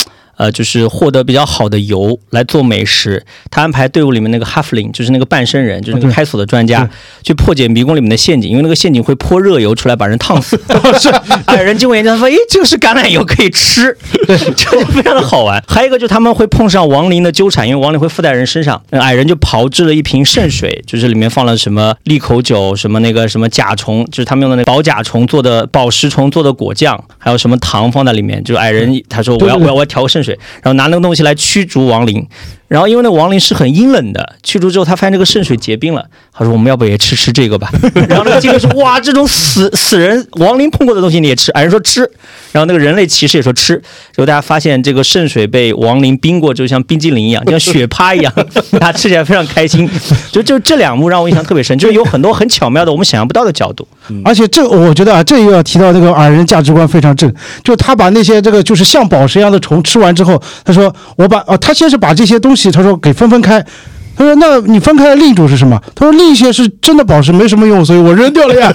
[0.40, 3.22] 呃，就是获得比较好的油来做美食。
[3.50, 6.88] 他安排队伍里面那个哈弗林，就是那个半身人，就是那个开锁的专家，
[7.22, 8.50] 去破解迷宫里面的陷阱。
[8.50, 10.58] 因为那个陷阱会泼热油出来，把人烫死。
[10.98, 11.10] 是
[11.44, 13.94] 矮人经过研究，他说：“诶，这个是橄榄油，可以吃。”
[14.26, 15.62] 对，这就非常的好玩。
[15.68, 18.82] 还有一个就是他们会碰上亡灵的纠缠，因为亡灵会附在人身上。
[18.92, 28.42] 矮人就炮制了一瓶圣水，就是里面放了什么利口酒，什么那个什么甲虫，就是他们用的那宝甲虫做的宝石虫做的果酱，还有什么糖放在里面。
[28.42, 30.29] 就矮人他说：“我要我要我要调个圣水。”
[30.62, 32.26] 然后拿那个东西来驱逐亡灵。
[32.70, 37.68] 然后因为那亡灵是很阴冷的，去除之后他发现这个圣水结冰了，他说我们要不也吃吃这个吧？
[38.08, 41.50] 然后那个精灵说哇，这种死死人亡灵碰过的东西你也吃？
[41.50, 42.08] 矮人说吃。
[42.52, 43.76] 然后那个人类骑士也说吃。
[43.76, 48.32] 结果大家发现这个圣水被亡灵冰过，就像冰激凌一样，就像雪趴一样，
[48.78, 49.90] 他吃起来非常开心。
[50.30, 53.86] 就就这两幕让我印象特别深，就是有很多很巧妙的我们想象不到的角度。
[54.24, 57.32] 而且这我觉得啊，这又要提到这个矮人价值观非常正，
[57.64, 62.59] 就他把那些这个就是像宝石一样的虫吃完之后，他说我把哦，他先是把这些东西。
[62.68, 63.64] 他说：“给分分开。”
[64.16, 68.70] 他说：“那你分开的另一种是什么？”他说：“另一些是真的宝石，没什么用，所以我扔掉了呀。”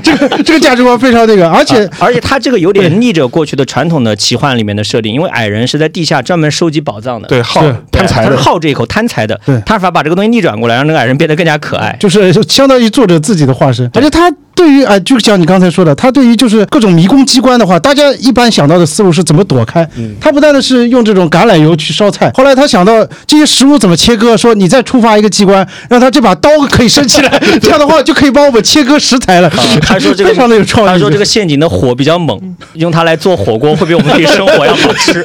[0.00, 9.40] 这个这个价值观非常那个，而且而且他这个有点逆着过去的传统的奇幻里面的设定，因为矮人是在地下专门收集宝藏的，对，好贪财的，好这一口贪财的。
[9.44, 14.30] 对，他法把这个东西逆转过来，让那个矮人变得更加可爱，就是相当于作者自己的化身，而且他。
[14.54, 19.88] 对于啊，就像你刚才说的，他对于就是各种迷宫机关的话，大家一般想到的思路是怎么躲开。
[20.20, 29.50] 他不但的是用这种橄榄油去烧菜，后来他想到这些食物怎么切割，说你再触发一个机关，让他这把刀可以升起来， 这样的话就可以帮我们切割食材了。
[29.82, 30.88] 他说这个 非常的有创意。
[30.88, 32.40] 他说这个陷阱的火比较猛，
[32.74, 35.22] 用它来做火锅会比我们自己生火要好吃，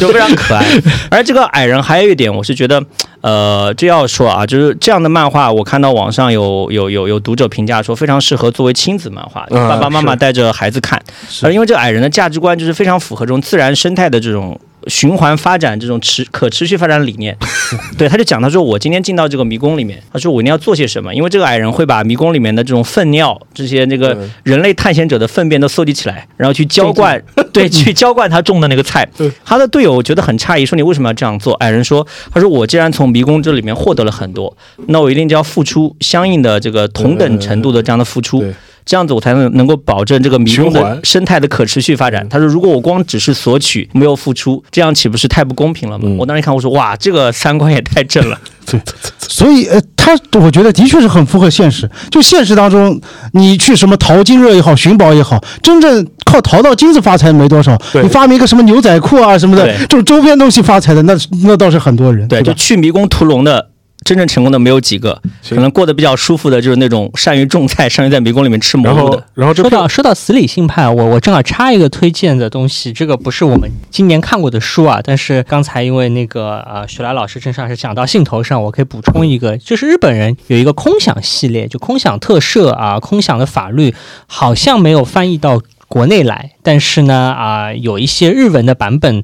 [0.00, 0.64] 就非常可爱。
[1.10, 2.82] 而这个矮人还有一点，我是觉得。
[3.20, 11.00] 呃，这要说啊，就是这样的漫画，我看到网上有有有有读者评价说，非常适合作为亲子漫画，爸爸妈妈带着孩子看。
[11.42, 17.36] 而因为这个矮人的价值观就是非常符合这种自然生态的这种循环发展这种持可持续发展理念。
[17.98, 27.22] 对，他就讲他说我今天进到这个迷宫里面，他说我一定要做些什么，因为这个矮人会把迷宫里面的这种粪尿这些那个人类探险者的粪便都搜集起来，然后去浇灌，
[27.52, 29.08] 对，去 浇灌他种的那个菜。
[29.44, 31.52] 他的队友觉得很诧异，说你为什么要这样做？
[31.54, 38.42] 矮人说，他说我既然从迷宫这里面获得了很多，那我一定就要付出相应的这个同等程度的这样的付出。
[38.88, 42.26] 这样子我才能能够保证这个迷宫的生态的可持续发展。
[42.30, 46.08] 他说，如果我光只是索取，没有付出，这样岂不是太不公平了吗？
[46.18, 48.40] 我当时一看，我说哇，这个三观也太正了。
[48.64, 48.80] 对，
[49.20, 51.86] 所以呃，他我觉得的确是很符合现实。
[52.10, 52.98] 就现实当中，
[53.34, 57.78] 你去什么淘金热也好，寻宝也好，真正靠淘到金子发财没多少。
[58.02, 62.26] 你发明一个什么牛仔裤啊什么的，这种周边东西发财的，那那倒是很多人。
[62.26, 63.68] 对，就去迷宫屠龙的。
[64.04, 69.22] 真正成功的没有几个，可能过得比较舒服的，就是那种善于种菜、善于在迷宫里面吃蘑菇的。
[69.34, 83.94] 然后说到说到死理性派，我我正好插一个推荐的东西，这个不是我们今年看过的书啊，但是刚才因为那个呃徐来老师正上是讲到兴头上，我可以补充一个，就是日本人有一个空想系列，就空想特摄啊，空想的法律
[84.26, 89.22] 好像没有翻译到国内来，但是呢啊有一些日文的版本。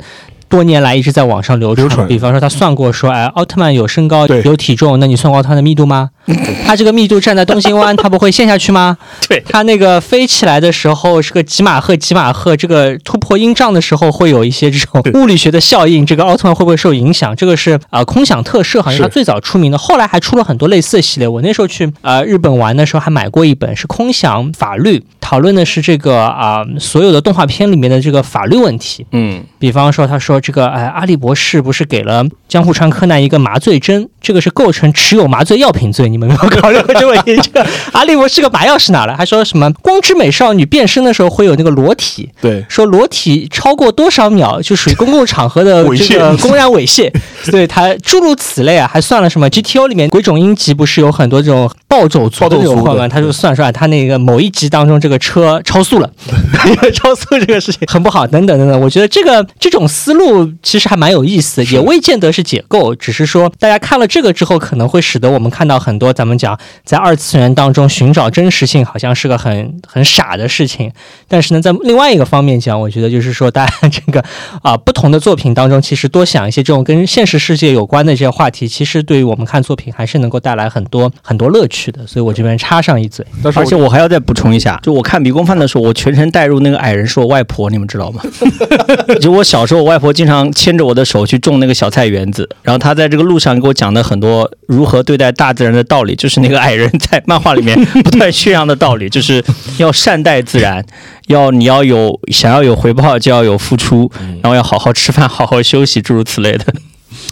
[0.48, 6.11] 多年来一直在网上流传，比方说他算过说，哎，奥特曼有身高有体重，那你算过奥特曼的密度吗？
[6.66, 8.96] 他这个密度站在东京湾，它不会陷下去吗？
[9.28, 17.37] 对，他那个飞起来的时候是个几马赫几马赫，这个突破音障的时候会有一些这种物理学的效应，这个奥特曼会不会受影响？
[17.37, 21.28] 这个是啊，空想特摄好像他最早出名的，后来还出了很多类似的系列。
[21.28, 29.04] 我那时候去啊日本玩的时候还买过一本，是空想法律，讨论的是这个啊所有的动画片里面的这个法律问题。
[29.12, 36.13] 嗯，比方说他说这个哎阿笠博士不是给了江户川柯南一个麻醉针，这个是构成持有麻醉药品罪。
[36.14, 37.37] 你们没有考虑过这个问题？
[37.38, 39.16] 这个阿笠博士个麻药是哪来？
[39.16, 42.31] 还说什么光之美少女变身的时候会有那个裸体？
[42.40, 47.12] 对，说裸体超过多少秒就属于公共场合的这个公然猥亵。
[47.50, 53.09] 对他诸如此类啊，还算了什么？GTO 里面鬼冢英吉不是有很多这种暴走族的有吗？
[53.09, 56.09] 他就算出来，他那个某一集当中这个车超速了，
[56.94, 58.24] 超速这个事情很不好。
[58.24, 66.03] 等等等等，我觉得这个这种思路其实还蛮有意思，也未见得是解构，只是说大家看了这个之后，可能会使得我们看到很多。
[66.04, 70.92] 说咱们讲在二次元当中寻找真实性，好像是个很很傻的事情。
[71.26, 74.22] 但是呢，在另外一个方面讲，我觉得就是说，大家这个
[74.62, 82.06] 啊不同的作品当中，其实多想一些这种跟现实世界有关的这些话题，其实对于我们看作品还是能够带来很多很多乐趣的。
[82.06, 83.24] 所以我这边插上一嘴，
[83.56, 88.20] 而且我还要再补充一下，就我看《迷宫饭》的时候，我全程带入那个矮人是我外婆，你们知道吗？
[89.22, 95.84] 就我小时候，我外婆经常牵着我的手去种那个小菜园子，然后她在这个路上给我讲的很多如何对待大自然的。
[95.84, 99.42] 道理就是那个矮人在漫画里面不断宣扬的道理， 就是
[99.78, 100.85] 要善待自然，
[101.28, 104.11] 要你要有想要有回报就要有付出，
[104.42, 106.64] 然后要好好吃饭、好好休息，诸如此类的。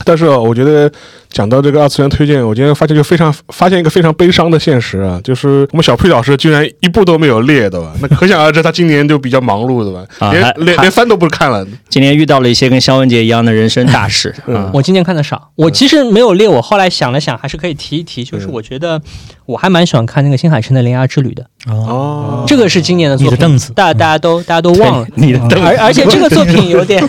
[0.04, 0.90] 但是我觉得。
[1.32, 7.90] 讲到这个二次元推荐，我今天发现就非常发现一个非常悲伤的现实啊，就是我们小 P 老师居然一部都没有列，对吧？
[8.02, 10.04] 那可想而知，他今年就比较忙碌，对吧？
[10.30, 11.66] 连连连番都不看了。
[11.88, 14.34] 今年遇到了一些跟肖文杰一样的人生大事。
[14.46, 19.00] 嗯，我今年看的少，我其实没有列，我后来想了想，还是可以提一提，就是我觉得
[19.46, 21.46] 我还蛮喜欢看那个新海诚的《铃芽之旅》的。
[21.66, 23.58] 哦，这个是今年的作品。
[23.74, 25.06] 大大家都大家都忘了。
[25.16, 27.02] 你的凳子，而而且这个作品有点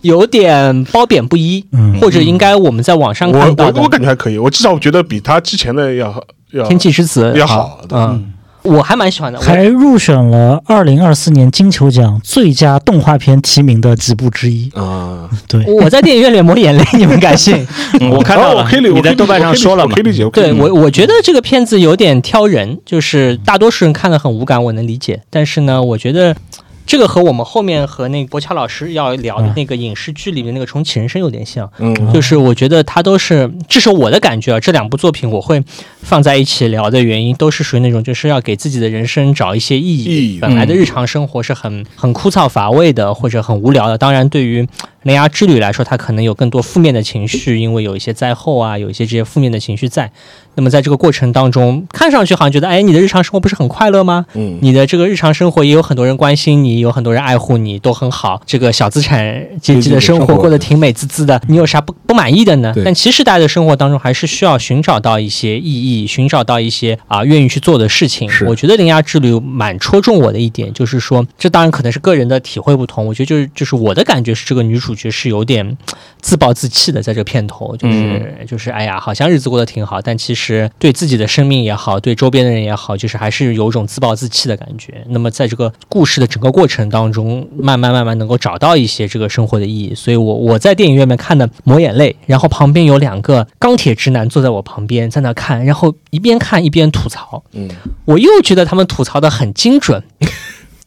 [0.00, 1.62] 有点褒贬不一，
[2.00, 4.36] 或者应该我们在网上看到的，我感觉还可以。
[4.36, 15.28] 我至少我觉得比他之前的要要天气之子要好，嗯，我还蛮喜欢的，还入选了二零二四年金球奖最佳动画片提名的几部之一啊。
[15.48, 17.66] 对，我在电影院里抹眼泪，你们敢信？
[18.12, 19.94] 我看到了，你在豆瓣上说了嘛？
[19.94, 20.28] 可以理解。
[20.30, 25.22] 对我，我觉得这个片子有点挑人，就是大多数人看的很无感，我能理解。
[25.30, 26.34] 但是呢，我觉得。
[26.88, 35.62] 这个和我们后面和那个博乔老师要聊的那个影视剧里面那个重启人生有点像，嗯，就是我觉得他都是，至少我的感觉啊，这两部作品我会
[36.00, 40.38] 放在一起聊的原因，都是属于那种就是要给自己的人生找一些意义。
[40.40, 43.98] 本来的日常生活是很很枯燥乏味的，或者很无聊的。
[43.98, 44.66] 当然，对于
[45.02, 50.10] 铃芽之旅来说，它可能有更多负面的情绪，因为有一些灾后啊，有一些这些负面的情绪在。
[50.58, 54.26] 那么在这个过程当中，看上去好像觉得，哎，你的日常生活不是很快乐吗？
[54.34, 58.42] 嗯，你的这个日常生活也有很多人关心你，有很多人爱护你，都很好。
[58.44, 62.74] 这个小资产阶级的生活过得挺美滋滋的，你有啥不不满意的呢？
[62.84, 68.28] 但其实大家的生活当中还是需要寻找到一些意义，寻找到一些啊愿意去做的事情。
[68.44, 73.06] 我觉得《铃芽之旅》蛮戳中我的一点，就是说，这当然可能是个人的体会不同。
[73.06, 75.78] 我觉得就是就是我的感觉是，这个女主角是有点
[76.20, 85.04] 自暴自弃的，在这个片头，就是就是哎呀，好像日子过得挺好，但其实对自己的生命也好，对周边的人也好，就是还是有种自暴自弃的感觉。
[85.08, 89.94] 那么在这个故事的整个过程当中，慢慢慢慢能够找到一些这个生活的意义。
[89.94, 97.42] 所以我我在电影院里面看的抹眼泪，然后旁边有两个钢铁直男坐在我旁边在那看，然后一边看一边吐槽。
[97.52, 97.68] 嗯，
[98.04, 100.02] 我又觉得他们吐槽的很精准。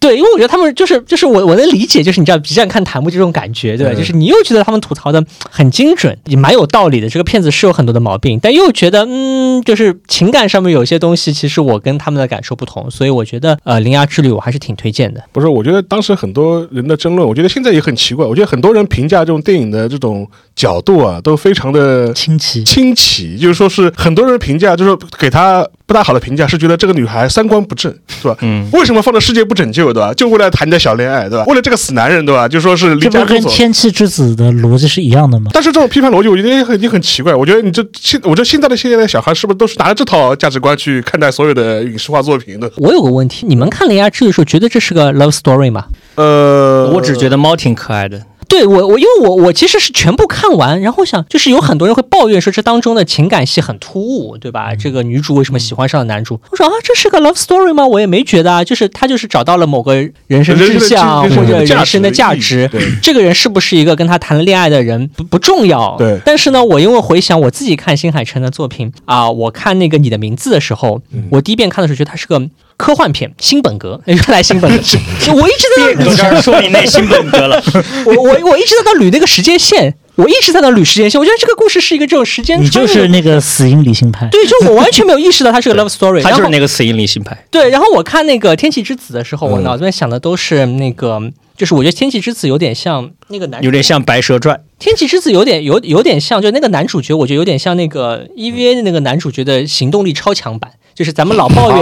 [0.01, 3.93] 对，因为我觉得他们就是就是我我能理解，就是你知道 B 站看弹幕这种感觉，对吧？
[3.93, 7.07] 就是你又觉得他们吐槽的很精准，也蛮有道理的。
[7.07, 15.23] 这个片子是有很多的毛病，但又觉得嗯，就是情感上面有些东西，其实我跟他们的感受不同，所以我觉得呃，《铃芽之旅》我还是挺推荐的。
[15.31, 18.25] 不是，我觉得当时很多人的争论，我觉得现在也很奇怪。
[18.25, 20.27] 我觉得很多人评价这种电影的这种
[20.61, 28.37] 角度啊，都非常的清奇，清奇，就是说是很多人评价，就是给他不大好的评价，是觉得这个女孩三观不正，是吧？
[28.41, 29.91] 嗯，为什么放在世界不拯救？
[29.91, 30.13] 对吧？
[30.13, 31.45] 就为了谈点小恋爱，对吧？
[31.47, 32.47] 为了这个死男人，对吧？
[32.47, 33.25] 就说是离家出走。
[33.25, 35.49] 跟天气之子的逻辑是一样的吗？
[35.51, 37.33] 但是这种批判逻辑，我觉得也很也很奇怪。
[37.33, 42.71] 我觉得你这现，我觉得现在的现在的小孩是不是都是拿着这套价值观去看待所有的影视化作品的？
[42.77, 45.85] 我有个问题，你们看《铃芽之旅》的时候，觉得这是个 love story 吗？
[46.15, 48.21] 呃，我只觉得猫挺可爱的。
[48.51, 54.75] 对我，我因为我我其实是全部看完，然后想就是有很多人会抱怨说这当中的情感戏很突兀，对吧？
[54.75, 56.37] 这个女主为什么喜欢上了男主？
[56.51, 57.87] 我说啊，这是个 love story 吗？
[57.87, 59.95] 我也没觉得啊，就是他就是找到了某个
[60.27, 62.69] 人生志向或者人生的价值。
[63.01, 65.95] 这个人是不是一个跟他谈了恋爱的人不不重要。
[65.97, 66.19] 对。
[66.25, 72.41] 但是呢，我因为回想我自己看新海诚的作品啊，我看那个你的名字的时候，我第一遍看的时候觉得他是个。
[72.81, 74.83] 科幻片，新本格， 原来新本格，
[75.35, 77.61] 我一直在你这儿 说你那新本格了。
[78.07, 81.21] 我我我一直在那捋那个时间线，我一直在那捋时间线。
[81.21, 84.27] 我觉得这个故事是一个这种时间，你就是那个死因理性派。
[84.31, 86.23] 对，就我完全没有意识到它是个 love story。
[86.23, 87.37] 他就是那个死因理性派。
[87.51, 91.21] 对，然后我看那个《天气之子》的时候，我脑子里面想的都是那个，
[91.55, 94.55] 就是我觉得《天气之子》有点像那个男，有点像《白蛇传》。
[94.79, 100.71] 《天气之子》有点有有点像，就那个男主角，我觉得有点像那个 EVA 的那个男主角的行动力超强版。
[101.01, 101.79] 就是咱们老抱怨，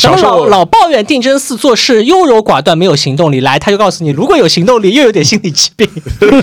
[0.00, 3.40] 咱们老老抱怨定真寺做事优柔寡断，没有行动力。
[3.40, 5.88] 来，他就告诉你，如果有行动力，又有点心理疾病，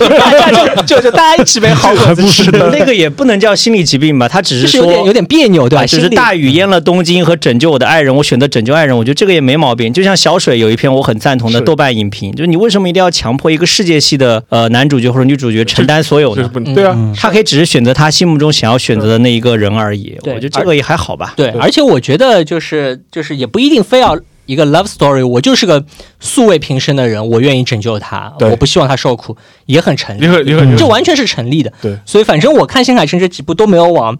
[0.86, 2.50] 就就大家一起被好果子吃。
[2.50, 4.28] 那个也不能叫心理疾病吧？
[4.28, 5.86] 他只是说有点有点别扭，对吧？
[5.86, 9.90] 就是大雨淹了东京和拯救我的爱人，我选择拯救爱人，我觉得这个也没毛病。
[9.90, 16.50] 就像小水有一篇我很赞同的豆瓣影评，就是你为什么一定要强迫一个世界系的呃男主角或者女主角承担所有呢？
[16.74, 20.14] 对啊，他可以只是选择他心目中想要选择的那一个人而已。
[20.24, 21.32] 我觉得这个也还好吧。
[21.36, 23.00] 对，而且我觉得就是。
[23.10, 25.84] 就是也不一定非要一个 love story，我就是个
[26.20, 31.72] 素未平生的人，我愿意拯救他，我不希望他受苦，也很成立，这完全是成立的。
[31.82, 34.16] 对，所以反正我看新海诚这几部都没有往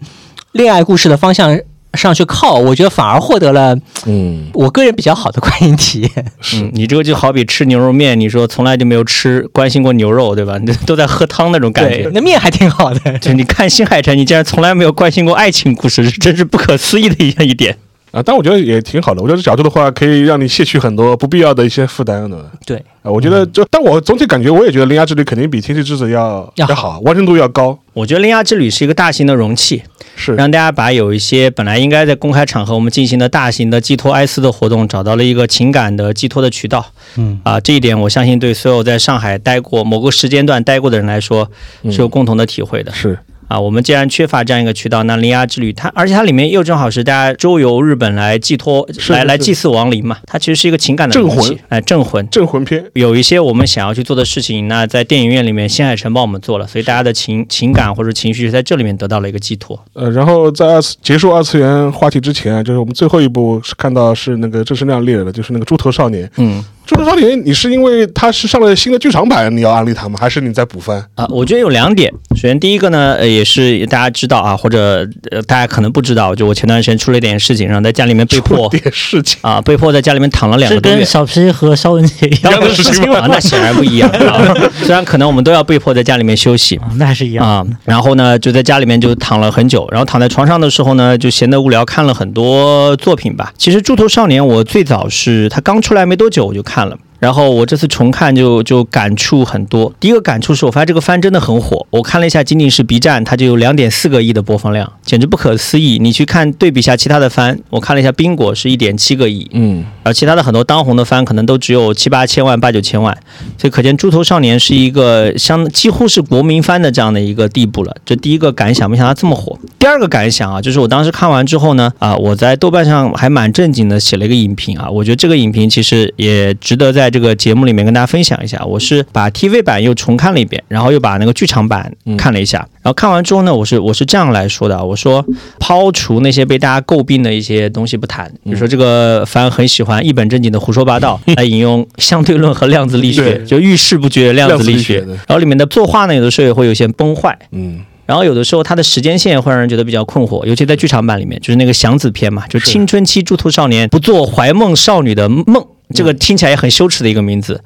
[0.51, 1.57] 恋爱故事的方向
[1.93, 6.25] 上去靠，我觉得反而获得了嗯，我个人比较好的观影体验。
[6.39, 10.57] 是你这个就好比吃牛肉面，你说从来就没有吃关心过牛肉，对吧？
[10.57, 13.19] 你都在喝汤那种感觉，那面还挺好的。
[13.19, 17.77] 就你看新海诚，你竟然从来没有关心过爱情故事，真是不可思议的一一点。
[18.11, 19.21] 啊，但我觉得也挺好的。
[19.21, 22.45] 我觉得这角度的话，可以让你卸去很多不必要的一些负担的。
[22.65, 27.79] 对，啊，我觉得就，但我总体感觉，我也觉得《铃芽之旅》肯定比《天气之子》要要好，完成度要高。
[27.93, 29.81] 我觉得《铃芽之旅》是一个大型的容器，
[30.17, 36.85] 是让大家把有一些本来应该在公开场合我们进行的大型的寄托哀思的活动，找到了一个情感的寄托的渠道。
[37.15, 41.49] 嗯，啊，这一点我相信对所有在上海待过某个时间段待过的人来说
[41.85, 42.91] 是有共同的体会的。
[42.91, 43.17] 是。
[43.51, 52.81] 啊，我们既然缺乏这样一个渠道，那铃芽之旅它，而且它里面又正好是大家周游日本来寄托，来来祭祀亡灵嘛，它其实是一个情感的镇魂，哎，镇魂，镇魂片。
[52.93, 59.77] 有一些我们想要去做的事情，那在电影院里面，新海诚帮我们做了，所以大家的情情感或者情绪在这里面得到了一个寄托。
[59.91, 66.31] 呃，然后在二次结束二次元话题之前，就是我们最后一部是看到是那个郑世亮列的，就是那个猪头少年。
[66.37, 66.63] 嗯。
[66.93, 70.17] 《猪头少年》，你是因为他是上了新的剧场版，你要安利他吗？
[70.19, 71.25] 还是你在补番啊？
[71.29, 72.11] 我觉得有两点。
[72.41, 80.97] 首先，第一个呢，呃，也是大家知道啊，或者呃，大家可能不知道，就我前段时间出了一点事情，然后在家里面被迫点事情啊，被迫在家里面躺了两个多月。
[80.97, 84.41] 跟小皮和肖文杰一样的事情啊，那显然不一样啊。
[84.81, 87.63] 虽然可能我们都要被迫在家里面休息，那还是一样啊。
[87.85, 93.53] 然后呢，就在家里面就躺了很久，然后躺在床上的时候呢，就闲得无聊，看了很多作品吧。
[93.55, 96.97] 其实《猪头少年》，我最早是他刚出来没多久我就看了。
[97.21, 99.93] 然后我这次重看就就感触很多。
[99.99, 101.85] 第一个感触是我发现这个番真的很火。
[101.91, 105.99] 我看了一下，仅仅是 B 站，它就有两点四个亿的播放量，简直不可思议。
[105.99, 113.15] 你去看对比一下其他的番，我看了一下冰果是一点七个亿，嗯，而其他的很多当红的番可能都只有七八千万、八九千万，
[113.55, 117.95] 所以可见《猪头少年》是一个相几乎是国民番的这样的一个地步了。
[118.03, 119.55] 这第一个感想，没想到这么火。
[119.77, 128.63] 第二个感想啊，就是我当时看完之后呢，啊，我在豆瓣上还蛮正经的写了一个影评啊，我觉得这个影评其实也值得在这个节目里面跟大家分享一下。
[128.65, 135.23] 我是把 TV 版又重看了一遍，然后又把那个剧场版看了一下，然后看完之后呢，我是我是这样来说的，我说
[135.59, 147.81] 抛除那些被大家诟病的一些东西不谈，比如说这个番很喜欢一本正经的胡说八道， 来引用相对论和量子力学，就遇事不决量子力学，然后里面的作画呢，有的时候也会有些崩坏，嗯。
[148.07, 157.61] 然后有的时候它的时间线会让人觉得比较困惑，尤其在剧场版里面，就是那个祥子篇嘛，就青春期猪头少年不做怀梦少女的梦，这个听起来也很羞耻的一个名字。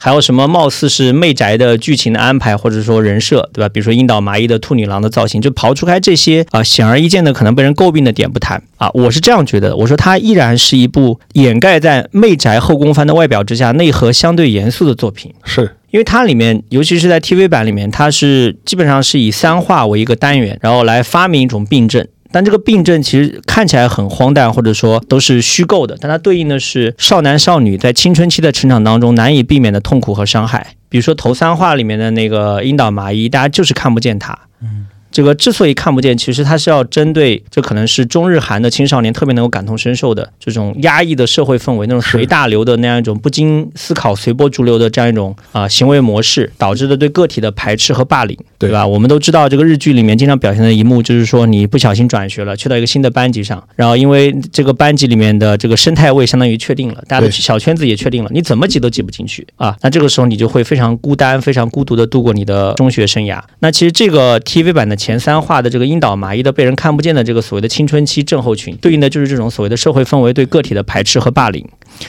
[0.00, 3.68] 还有什么貌似是媚宅的剧情的安排，或者说人设，对吧？
[3.68, 9.74] 比如说樱岛麻衣的兔女郎的造型，就刨除开这些啊显而易见的可能被人诟病的点不谈啊，我是这样觉得。
[9.74, 15.34] 我说它依然是一部掩盖在媚宅后宫番的外表之下，内核相对严肃的作品。
[15.42, 15.74] 是。
[15.90, 22.06] 因为它里面，尤其是在 TV 版里面，它是基本上是以三话为一个单元，然后来发明一种病症。
[22.30, 25.96] 但这个病症其实看起来很荒诞，或者说都是虚构的。
[26.00, 30.74] 但它对应的是少男少女在青春期的成长当中难以避免的痛苦和伤害。
[30.88, 34.38] 比如说头三话里面的那个樱岛麻衣，大家就是看不见他。
[34.62, 34.86] 嗯。
[35.10, 48.86] 这个之所以看不见，其实它是要针对这可能是中日韩的青少年特别能够感同身受的这种压抑的社会氛围，那种随大流的那样一种不经思考、随波逐流的这样一种啊行为模式，导致的对个体的排斥和霸凌，对吧？
[48.86, 59.74] 我们都知道这个日剧里面经常表现的一幕，就是说你不小心转学了，去到一个新的班级上，然后因为这个班级里面的这个生态位相当于确定了，大家的小圈子也确定了，你怎么挤都挤不进去啊！
[59.80, 63.40] 那这个时候你就会非常孤单、非常孤独的度过你的中学生涯。
[63.60, 64.97] 那其实这个 TV 版的。
[64.98, 71.64] 前三话的这个樱岛麻衣的被人看不见的这个所谓的青春期症候群，对应的就是这种所谓的社会氛围对个体的排斥和霸凌。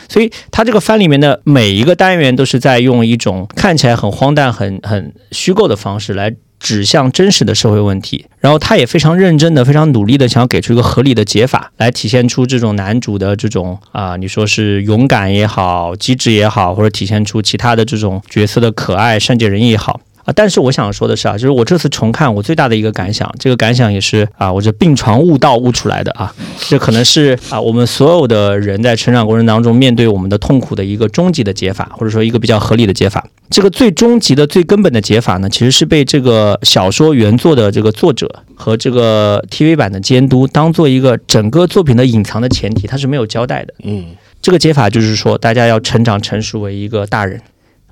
[0.10, 8.26] 所以他这个番里面的每一个单元都是在用一种看起来很荒诞、很很虚构的方式来指向真实的社会问题。
[8.40, 20.00] 然后他也非常认真的、非常努力的想要给出一个合理的解法，来体现出这种男主的这种啊，你说是勇敢也好、机智也好，或者体现出其他的这种角色的可爱、善解人意也好。
[20.36, 26.34] 但是我想说的是啊，就是我这次重看，我最大的一个感想，这个感想也是啊，我这病床悟道悟出来的啊，
[26.68, 33.26] 这可能是啊，我们所有的人在成长过程当中面对我们的痛苦的一个终极的解法，或者说一个比较合理的解法。
[33.50, 43.74] 这个最终极的、最根本的解法呢，其实是被这个小说原作的这个作者和这个 TV 版的监督当做一个整个作品的隐藏的前提，他是没有交代的。
[43.84, 44.06] 嗯，
[44.40, 47.42] 这个解法就是说，大家要成长成熟为一个大人，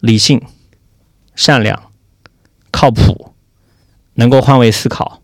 [0.01, 0.39] 理性、
[1.35, 1.86] 善良。
[2.71, 3.31] 靠谱，
[4.15, 5.21] 能够换位思考，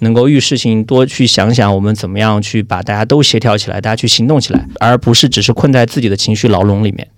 [0.00, 7.08] 能够遇事情多去想想，我们怎么样去把大家都协调起来，大家去行动起来，而不是只是困在自己的情绪牢笼里面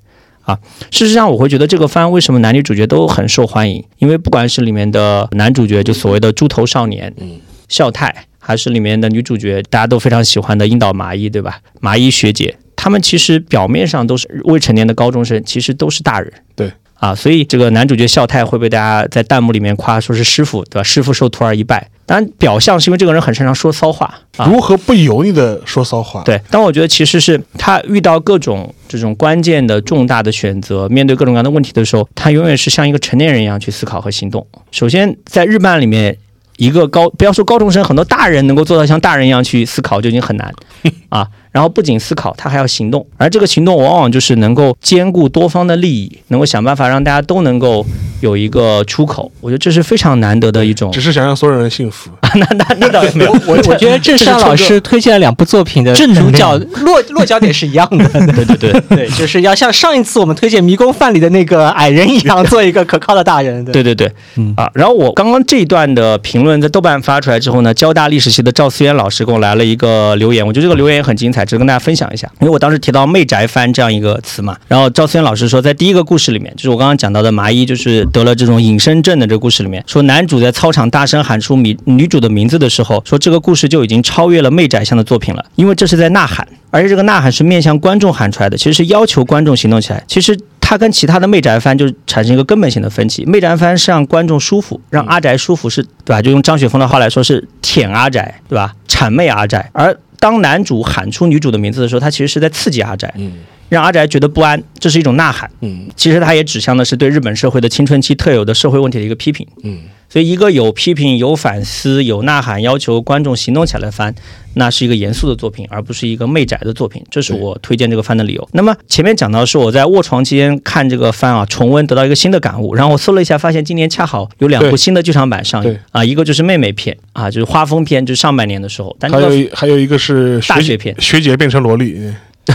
[0.43, 0.59] 啊。
[0.91, 3.85] 事实上，我会觉得这个番为什么男女主角都很受欢迎？
[3.99, 11.61] 因为不管是里面的男主角，就所谓的猪头少年，嗯，孝太，还是里面的女主角，大家都非常喜欢的樱岛麻衣，对吧？
[11.81, 16.73] 麻衣学姐，他们其实表面上都是未成年的高中生，其实都是大人，对。
[16.99, 20.83] 啊，所以这个男主角孝太会被大家在弹幕里面夸说是师傅，对吧？
[20.83, 21.89] 师傅受徒儿一拜。
[22.07, 24.15] 当然，表象是因为这个人很擅长说骚话，
[24.47, 26.23] 如何不油腻的说骚话？
[26.23, 34.47] 对，但我觉得其实是他遇到各种这种关键的重大的选择，面对各种各样的问题的时候，他永远是像一个成年人一样去思考和行动。
[34.71, 36.17] 首先，在日漫里面。
[36.59, 40.51] 一个高，不要说高中生，很多大人能够做到像大人一样去思考就已经很难
[41.11, 41.29] 啊。
[41.57, 47.83] 然后不仅思考，他还要行动，而这个行动往往就是能够兼顾多方的利益，能够想办法让大家都能够
[48.21, 49.33] 有一个出口。
[49.41, 50.93] 我觉得这是非常难得的一种。
[50.93, 52.11] 只是想让所有人幸福。
[52.37, 53.33] 那那那倒没有。
[53.47, 58.07] 我我觉得郑山老师推荐了两部作品的主角 落落脚点是一样的。
[58.35, 63.65] 对对对对，就是要像上一次我们推荐《迷宫饭》里的那个矮人一样，做一个可靠的大人。
[63.65, 64.71] 对对对，嗯啊。
[64.75, 71.46] 然后我刚刚这一段的评论在豆瓣发出来之后呢，交大历史系的赵思源老师给我来了一个留言，我觉得这个留言也很精彩。
[71.47, 90.03] 只跟大家分享一下，因为我当时提到“媚宅番”这样一个词嘛，然后赵思源老师说，在第一个故事里面，就是我刚刚讲到的麻衣就是得了这种隐身症的这个故事里面，说男主在操场大声喊出女女主的名字的时候，说这个故事就已经超越了媚宅向的作品了，因为这是在呐喊，而且这个呐喊是面向观众喊出来的，其实是要求观众行动起来。
[90.09, 96.21] 其实它跟其他的媚宅番就产生一个根本性的分歧，媚宅番是让观众舒服，让阿宅舒服，是对吧？
[96.21, 98.75] 就用张雪峰的话来说，是舔阿宅，对吧？
[98.89, 103.33] 谄媚阿宅，而当男主喊出女主的名字的时候，他其实是在刺激阿宅，嗯，
[103.69, 109.81] 让阿宅觉得不安，这是一种呐喊，嗯，其实他也指向的是对日本社会的青春期特有的社会问题的一个批评，嗯。
[110.17, 114.15] 所以一个有批评、有反思、有呐喊、要求观众行动起来的番。
[114.55, 118.49] 那是一个严肃的作品，而不是一个媚宅的作品，这是我推荐这个番的理由。
[118.53, 122.75] 那么前面讲到是我在卧床期间看这个番啊，重温得到一个新的感悟。
[122.75, 128.97] 然后我搜了一下，发现今年恰好有两部新的剧场版上映啊，一个就是妹妹篇啊，就是花风篇，就是上半年的时候。
[129.03, 131.95] 还有还有一个是大学篇，学姐变成萝莉。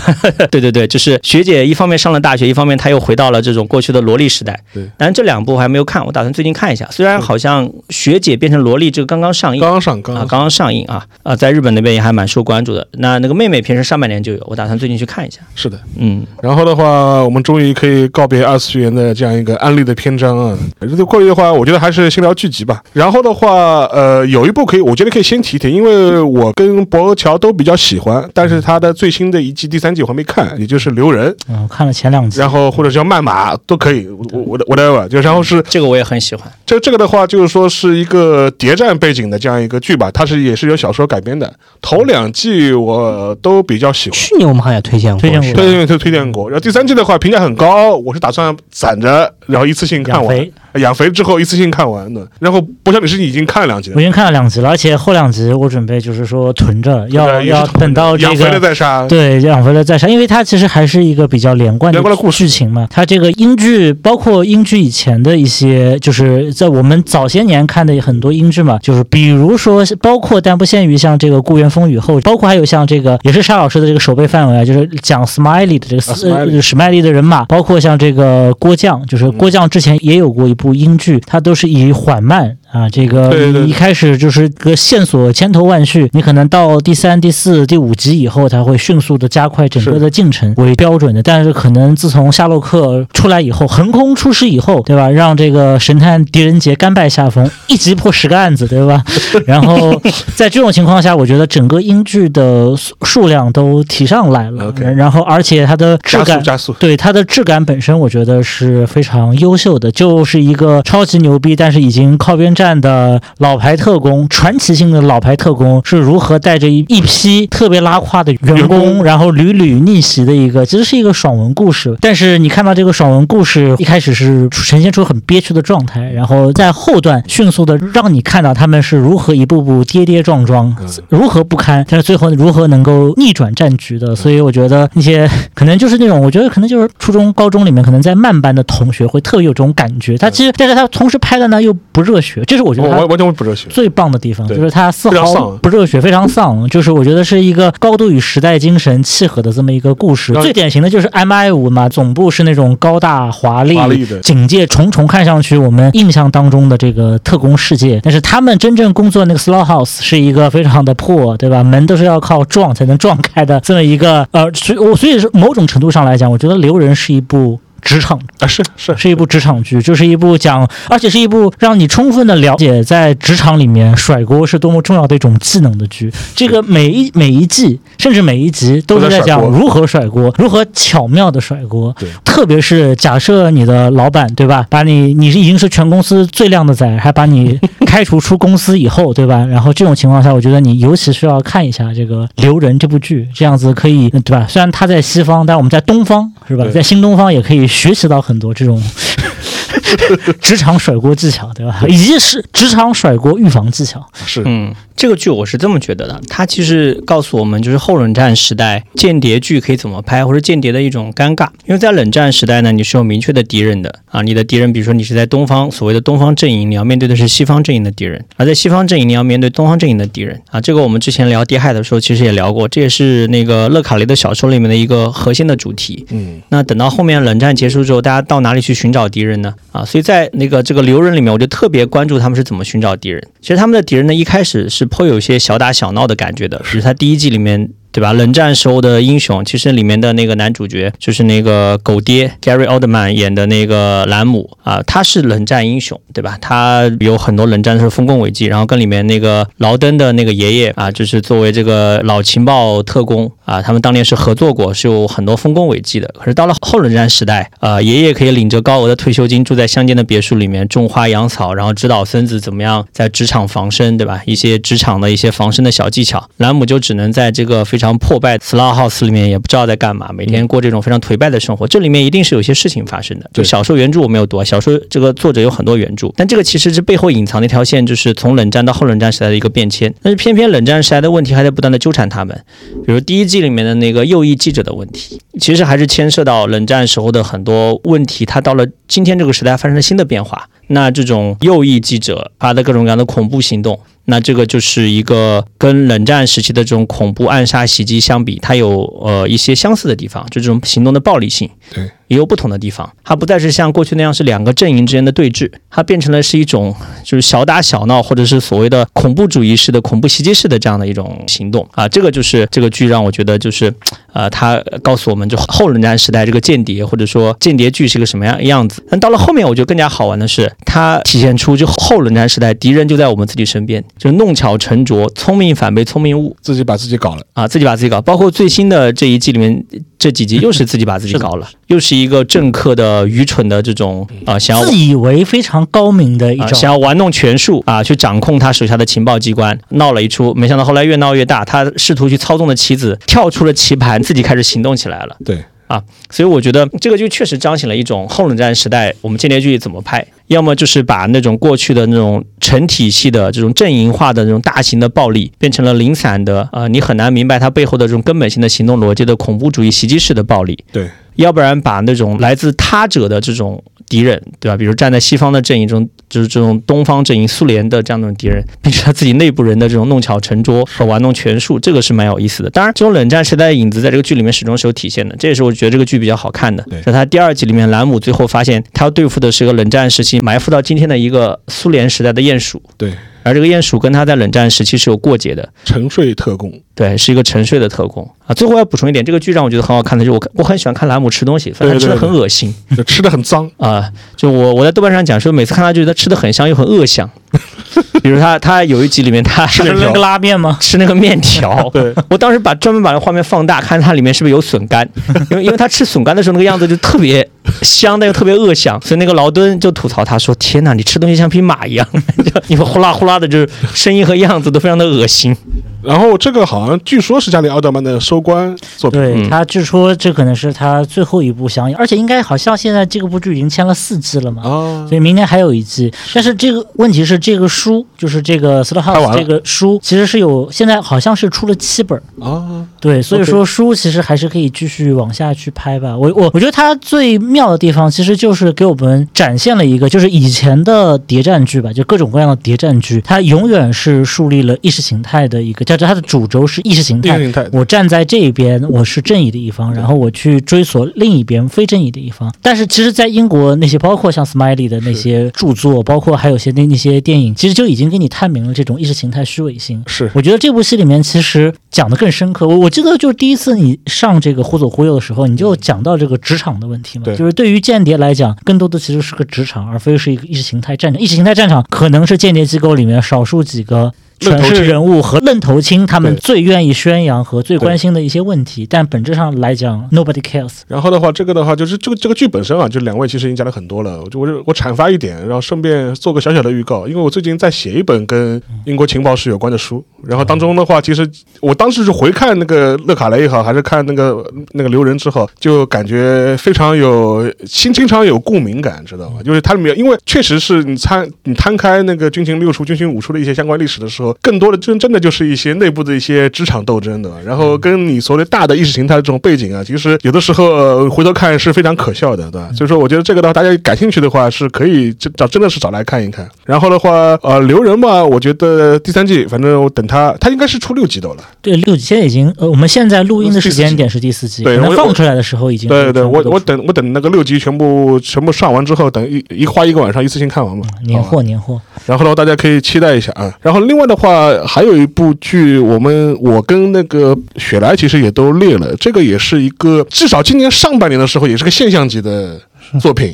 [0.51, 4.59] 对对对，就是学姐一方面上了大学，一方面她又回到了这种过去的萝莉时代。
[4.73, 6.87] 对，但是这两部我还没有看，我打算最近看一下。
[6.91, 12.87] 虽然好像学姐变成萝莉这个刚刚上映，刚刚上，刚刚刚上映啊啊，在日本那边也还蛮受关注的。
[12.93, 15.39] 那那个妹妹平时上半年就有，我打算最近去看一下。
[15.55, 16.25] 是的，嗯。
[16.41, 20.57] 然后的话，我们终于可以告别二次元的这样一个安利的篇章啊。
[20.81, 22.81] 这个过于的话，我觉得还是先聊剧集吧。
[22.93, 30.59] 然后的话，呃，有一部可以，我觉得可以先提提，因为我跟博乔都比较喜欢，但是他的最新的一季第三季我还没看。
[30.59, 36.51] 也就是留人，嗯，看了前两集，然后或者叫慢马都可以，我我我 whatever，就然后是这个我也很喜欢。
[36.65, 41.51] 这这个的话，就是说是一个谍战背景的这样一个剧吧，它是也是由小说改编的。
[41.81, 44.17] 头两季我都比较喜欢。
[44.17, 46.49] 去年我们好像也推荐过，推荐过，推荐推推荐过。
[46.49, 50.49] 然后第三季的话评价很高，我是打算攒着，然后一次性看完。
[50.79, 62.87] 养肥之后一次性看完的，然后不像你是已经看了两集，我已经看了两集了，而且后两集我准备就是说囤着，要要等到这个养肥了再杀，对，养肥了再杀，因为它其实还是一个比较连贯的故剧情嘛。
[62.89, 81.41] 它这个英剧，包括英剧以前的一些，就是在我们早些年看的很多英剧嘛，就是比如说，包括但不限于像这个《故园风雨后》，包括还有像这个也是沙老师的这个手背范围啊，就是讲 Smiley 的这个史麦利的人马，包括像这个郭将，就是郭将之前也有过一部英剧，它。
[81.41, 82.57] 都是以缓慢。
[82.71, 91.21] 啊，这个一开始就是个线索千头万绪，你可能到第三、第四、第五集以后，才会迅速的加快整个的进程为标准的。
[91.21, 95.09] 但是可能自从夏洛克出来以后，横空出世以后，对吧？
[95.09, 99.03] 让这个神探狄仁杰甘拜下风，一集破十个案子，对吧？
[99.45, 100.01] 然后
[100.37, 104.73] 在这种情况下，我觉得整个英剧的数量都提上来了。
[104.95, 112.60] 然后而且它的质感，加速，对它的质感本身，我觉得是非常优秀的，就是一个超级牛逼，但是已经靠边站。
[112.61, 121.97] 战的老牌特工，传奇性的老牌特工是如何带着一一批特别拉胯的员工，然后屡屡逆袭的一个，其实是一个爽文故事。
[121.99, 130.71] 但是你看到这个爽文故事一开始是呈现出很憋屈的状态，然后在后段迅速的让你看到他们是如何一步步跌跌撞撞，
[131.09, 134.15] 如何不堪，但是最后如何能够逆转战局的。
[134.15, 140.15] 所以我觉得那些可能就是那种，我觉得可能就是初中、高中里面可能在慢班的同学会特别有这种感觉。
[140.17, 142.43] 他其实，但是他同时拍的呢又不热血。
[142.51, 146.67] 这是我觉得完完全不热血，最棒的地方就是它丝毫不热血，非常丧。
[146.67, 150.33] 就是我觉得是一个高度与时代精神契合的这么一个故事。
[150.33, 158.01] 最典型的就是 M I 五嘛，总部是那种高大华丽、警戒重重，看上去我们印象当中的这个特工世界。
[158.03, 161.63] 但是他们真正工作那个 Slow House 是一个非常的破，对吧？
[161.63, 167.57] 门都是要靠撞才能撞开的这么一个呃，所以我所以是某种程度上来讲，我觉得《留人》是一部。
[167.81, 176.11] 职场啊，是是是一部职场剧，就是一部讲，而且是一部让你充分的了解在职场里面甩锅是多么重要的一种技能的剧。
[176.35, 181.93] 这个每一每一季，甚至每一集都是在讲如何甩锅，如何巧妙的甩锅。
[181.97, 189.45] 对，特别是假设你的老板对吧，把你你是已经是全公司最靓的仔，还把你开除出公司以后 对吧？
[189.45, 194.45] 然后这种情况下，我觉得你尤其需要看一下这个《留人》这部剧，这样子可以对吧？
[194.47, 196.65] 虽然他在西方，但我们在东方是吧？
[196.71, 197.70] 在新东方也可以。
[197.71, 198.81] 学习到很多这种
[200.41, 201.81] 职场甩锅技巧，对吧？
[201.87, 204.05] 以及是职场甩锅预防技巧。
[204.25, 204.73] 是，嗯。
[204.95, 211.47] 这个剧我是这么觉得的，它其实告诉我们，就是后冷战时代间谍剧可以怎么拍，或者间谍的一种尴尬。
[211.65, 220.61] 因为在冷战时代呢，你是有明确的敌人的啊，你的敌人，比如说你是在东方所谓的东方阵营，你要面对的是西方阵营的敌人；而在西方阵营，你要面对东方阵营的敌人啊。
[220.61, 226.05] 这个我们之前聊《谍海》的时候，其实也聊过，这也是那个勒卡雷的小说里面的一个核心的主题。
[226.11, 229.53] 嗯，那等到后面冷战结束之后，大家到哪里去寻找敌人呢？
[229.71, 233.25] 啊，所以在那个这个留人里面，我就特别关注他们是怎么寻找敌人。
[233.41, 235.71] 其实他们的敌人呢，一开始是颇有些小打。
[235.73, 237.71] 小闹的感觉的， 是他第一季里面。
[237.91, 238.13] 对吧？
[238.13, 246.37] 冷战时候的英雄，其实里面的那个男主角就是那个狗爹 Gary Oldman 演的那个兰姆啊，他是冷战英雄，对吧？
[246.39, 256.13] 他有很多冷战的时候丰功伟绩，然后跟里面那个劳登的那个爷爷啊，就是作为这个老情报特工啊，他们当年是合作过，是有很多丰功伟绩的。
[256.17, 264.21] 可是到了后冷战时代啊，爷爷可以领着高额的退休金，住在乡间的别墅里面种花养草，然后指导孙子怎么样在职场防身，对吧？
[264.25, 271.67] 一些职场的一些防身的小技巧，兰姆就只能在这个非常破败 slow house 里面也不知道在干嘛，每天过这种非常颓败的生活。
[271.67, 273.29] 这里面一定是有些事情发生的。
[273.33, 279.93] 就小说原著我没有读，小说这个作者有很多原著，但这个其实是背后隐藏的一条线，就是从冷战到后冷战时代的一个变迁。
[280.01, 282.39] 但是偏偏冷战时代的问题还在不断的纠缠他们，
[282.85, 288.25] 比如第一季里面的那个右翼记者的问题，其实还是牵涉到冷战时候的很多问题。
[288.25, 293.79] 他到了今天这个时代发生了新的变化，那这种右翼记者发的各种各样的恐怖行动。
[294.05, 302.91] 那这个就是一个跟冷战时期的这种恐怖暗杀袭击相比，它有呃一些相似的地方，就这种行动的暴力性，对，也有不同的地方。
[303.05, 311.87] 它不再是像过去那样是两个阵营之间的对峙，它变成了是一种就是小打小闹，或者是所谓的恐怖主义式的恐怖袭击式的这样的一种行动啊。
[311.87, 313.73] 这个就是这个剧让我觉得就是，
[314.11, 318.83] 呃，它告诉我们就后冷战时代这个间谍或者说间谍剧是个什么样样子。
[318.89, 323.81] 但到了后面，我觉得更加好玩的是，它体现出就后冷战时代敌人就在我们自己身边。
[323.97, 327.47] 就弄巧成拙，聪明反被聪明误，自己把自己搞了啊！
[327.47, 329.63] 自己把自己搞，包括最新的这一季里面
[330.01, 345.15] 这几集，又是自己把自己搞了，又是一个政客的愚蠢的这种啊，想要自以为非常高明的一种，想要玩弄权术啊，去掌控他手下的情报机关，闹了一出，没想到后来越闹越大，他试图去操纵的棋子跳出了棋盘，自己开始行动起来了。
[345.23, 345.37] 对。
[345.67, 360.57] 啊，所以我觉得这个就确实彰显了一种后冷战时代我们间谍剧怎么拍，要么就是把那种过去的那种成体系的这种阵营化的那种大型的暴力，变成了零散的，呃，你很难明白它背后的这种根本性的行动逻辑的恐怖主义袭击式的暴力。
[360.71, 363.63] 对，要不然把那种来自他者的这种。
[363.89, 364.55] 敌人对吧？
[364.55, 372.49] 比如站在西方的阵营中，就是这种东方阵营、苏联的这样的敌人，并且他自己内部人的这种弄巧成拙和玩弄权术，这个是蛮有意思的。
[372.51, 376.65] 当然，这种冷战时代的影子在这个剧里面始终是有体现的，这也是我觉得这个剧比较好看的。
[376.85, 382.63] 在他第二集里面，兰姆最后发现他要对付的是个冷战时期埋伏到今天的一个苏联时代的鼹鼠。
[382.77, 382.93] 对。
[383.23, 388.33] 而这个鼹鼠跟他在冷战时期是有过节的，沉睡特工，对，是一个沉睡的特工啊。
[388.33, 392.53] 最后要补充一点，这个剧让我觉得很好看的就是我我很喜欢看兰姆吃东西，反正吃的很恶心，
[392.87, 393.91] 吃的很脏啊。
[394.15, 397.09] 就我我在豆瓣上讲说，每次看他就觉得吃的很香又很恶香。
[398.03, 400.57] 比如他他有一集里面他吃那个 拉面吗？
[400.59, 401.69] 吃那个面条。
[401.71, 404.87] 对，我当时把专门把那画面放大，看它里面是不是有笋干，
[405.29, 407.25] 因为因为他吃笋干的时候那个样子就特别
[407.61, 411.87] 香，但又特别恶香，所以那个劳敦就吐槽他说：“天哪，你吃东西像匹马一样，
[412.47, 415.35] 你们呼啦呼啦的，就是声音和样子都非常的恶心。”
[415.83, 425.91] 然后这个好像据说是加里奥德曼的收官作品，对他据说这可能是他最后一部想演，而且应该好像现在这个部剧已经签了四季了嘛，哦，所以明年还有一季。
[426.13, 435.97] 但是这个问题是，这个书就是这个《s t House》这个书，其实是有现在好像是出了七本啊，对，所以说书其实还是可以继续往下去拍吧。
[435.97, 445.65] 我我我觉得它最妙的地方其实就是给我们展现了一个，就是以前的谍战剧吧，就各种各样的谍战剧，它永远是树立了意识形态的一个。
[445.77, 447.17] 叫它的主轴是意识形态，
[447.51, 452.33] 我站在这一边，我是正义的一方，然后我去追索另一边非正义的一方。
[452.41, 459.83] 但是其实，在英国那些包括像 Smiley 的那些著作，包括还有些那那些电影，其实就已经给你探明了这种意识形态虚伪性。
[459.87, 462.47] 是，我觉得这部戏里面其实讲的更深刻。
[462.47, 471.01] 我我记得就是第一次你上这个忽左忽右的时候，你就讲到这个职场的问题嘛，就是对于间谍来讲，更多的其实是个职场，而非是一个意识形态战场。
[471.01, 473.93] 意识形态战场可能是间谍机构里面少数几个。
[474.21, 480.59] 权势人物和愣头青，他们最愿意宣扬和最关心的一些问题，但本质上来讲，nobody cares。
[480.67, 483.99] 然后的话，这个的话就是这个这个剧本身啊，就两位其实已经讲了很多了。
[484.01, 499.21] 我就我就我阐发一点，然后顺便做个小小的预告，因为我最近在写一本跟英国情报史有关的书，然后当中的话，其实我当时是回看那个勒卡雷也好，还是看那个那个留人之后，就感觉非常有心经常有共鸣感，知道吗？
[499.23, 504.15] 就是它里面，因为确实是你参你摊开那个军情六处、军情五处的一些相关历史的时候。
[504.21, 512.49] 更多的真真的就是一些内部的一些职场斗争的，然后跟你所谓大的意识形态的这种背景啊，其实有的时候回头看是非常可笑的，对吧？
[512.55, 516.29] 所以说，我觉得这个的话，大家感兴趣的话是可以找真的是找来看一看。
[516.45, 521.17] 然后的话，呃，留人嘛，我觉得第三季，反正我等他，他应该是出六集的了。
[521.41, 525.67] 对，六集现在已经，呃，我们现在录音的时间点是第四季，对，能放出来的时候已经。
[525.67, 530.65] 对对，我我等我等那个六集全部全部上完之后，等一一花一个晚上一次性看完嘛。
[530.85, 531.59] 年货年货。
[531.85, 533.33] 然后的话，大家可以期待一下啊。
[533.41, 542.39] 然后另外的话，还有一部剧，我们我跟那个雪莱其实也都列了，这个也是一个至少今年上半年的时候也是个现象级的
[542.79, 543.13] 作品，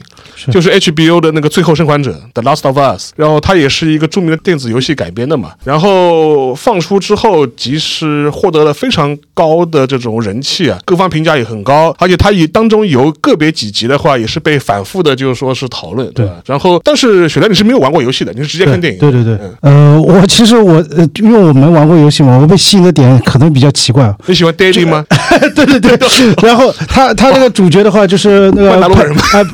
[0.52, 5.52] 就是 HBO 的那个《最后生还者》The Last of Us，然后它也是一个著名的电子游戏改编的嘛。
[5.64, 16.34] 然后放出之后，即使获得了非常高的这种人气啊，各方评价也很高，而且它也当中有个别几集的话，也是被反复的，就是说是讨论，对吧？
[16.46, 19.00] 然后，但是雪莱你是没有玩过游戏的，你是直接看电影？
[19.00, 24.14] 对对对，呃，我其实我呃，因为我没玩过游戏嘛，我被吸引的点可能比较奇怪。
[24.26, 25.06] 你喜欢 Daddy 吗？
[25.56, 25.98] 对对 对，
[26.44, 28.88] 然后他他那个主角的话就是那个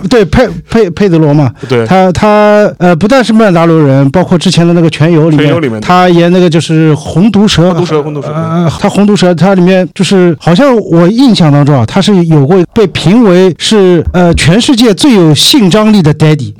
[0.10, 16.54] 对佩佩佩德罗嘛，对，他他呃不但是曼达罗人，包括之前的那个全游里面，他演那个就是红毒蛇，红毒蛇，红毒蛇，呃，他红毒蛇，他里面就是好像我印象当中啊，他是有过被评为是呃全世界最有性张力的 Daddy，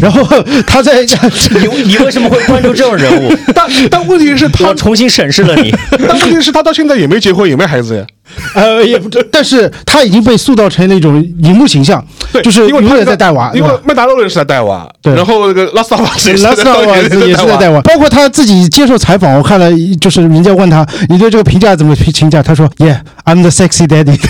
[0.00, 0.22] 然后
[0.66, 3.34] 他在你你为什么会关注这种人物？
[3.54, 8.04] 但但问题是，他重新审视了你， 但问题是，他到现在也没结婚，也没孩子呀。
[8.54, 16.74] 呃，也不，但是他已经被塑造成那种荧幕形象，对，就是因为他也在带娃，因为麦达洛人是在带娃，对，然后那个拉斯瓦斯，拉斯瓦
[17.08, 19.70] 斯也是在带娃，包括他自己接受采访，我看了，
[20.00, 22.42] 就是人家问他，你对这个评价怎么评价？
[22.42, 24.18] 他说，Yeah，I'm the sexy daddy。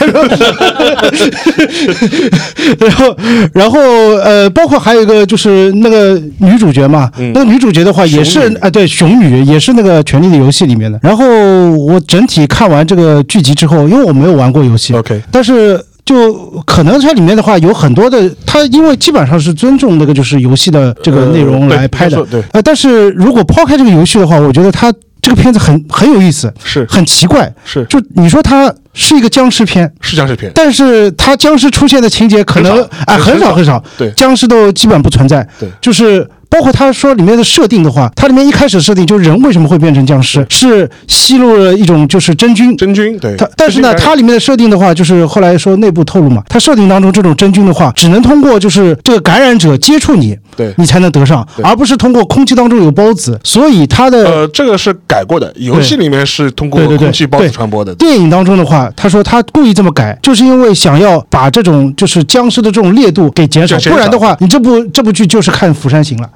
[2.78, 3.16] 然后，
[3.55, 3.80] 然后，
[4.22, 10.99] 呃，包括还有一个就是那个女主角嘛，那个女主角的话也是啊，对，熊女也是那个《权力的游戏》里面的。
[11.03, 11.24] 然后
[11.72, 16.35] 我整体看完这个剧集之后，因为我没有玩过游戏，OK，但是就
[16.66, 26.85] 可能它里面的话有很多的，它因为基本上是尊重那个就是游戏的这个内容来拍的，对，呃，但是如果抛开这个游戏的话，我觉得它这个片子很很有意思，是。
[26.89, 27.85] 很奇怪，是。
[27.85, 36.28] 就你说它是一个僵尸片，是僵尸片，但是它僵尸出现的情节可能哎很少很少，对，僵尸都基本不存在，对，就是。
[36.53, 42.76] 包括他说里面的设定的话，它里面一开始设定就是人为什么会变成僵尸，是吸入了一种就是真菌。
[42.76, 43.34] 真菌对。
[43.36, 53.40] 它但是呢，它里面的设定的话，就是后来说内部透露嘛，它设定当中这种真菌的话，只能通过就是这个感染者接触你，对，你才能得上，而不是通过空气当中有孢子。
[53.42, 57.94] 所以它的呃，这个是改过的，游戏里面是通过空气孢子传播的。
[57.94, 66.28] 电影当中的话，他说他故意这么改，就是因为想要把这种就是僵尸的这种烈度给减少，不然的话，你这部这部剧就是看《釜山行》了，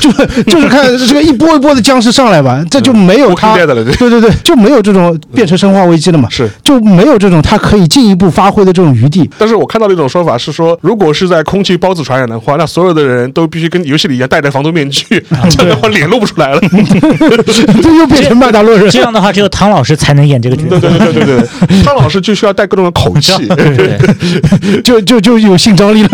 [0.00, 0.60] 就是。
[0.60, 3.84] 就是看这个一波一波的僵尸上来吧，这就没有他，对对
[4.20, 9.28] 对，就没有这种变成生化危机了嘛， 是就没有这种他可以进一步发挥的这种余地。
[9.38, 15.04] 但是我看到的一种说法是说，如果是在空气孢子传染的话，那所有的人都必须跟游戏里一样戴着防毒面具，
[15.48, 16.60] 这样的话脸露不出来了，
[17.82, 18.90] 这又变成麦达洛人。
[18.90, 20.80] 这样的话，只有汤老师才能演这个角色。
[20.80, 23.32] 对对对对对，汤老师就需要带各种的口气，
[24.84, 26.08] 就就就有性张力了。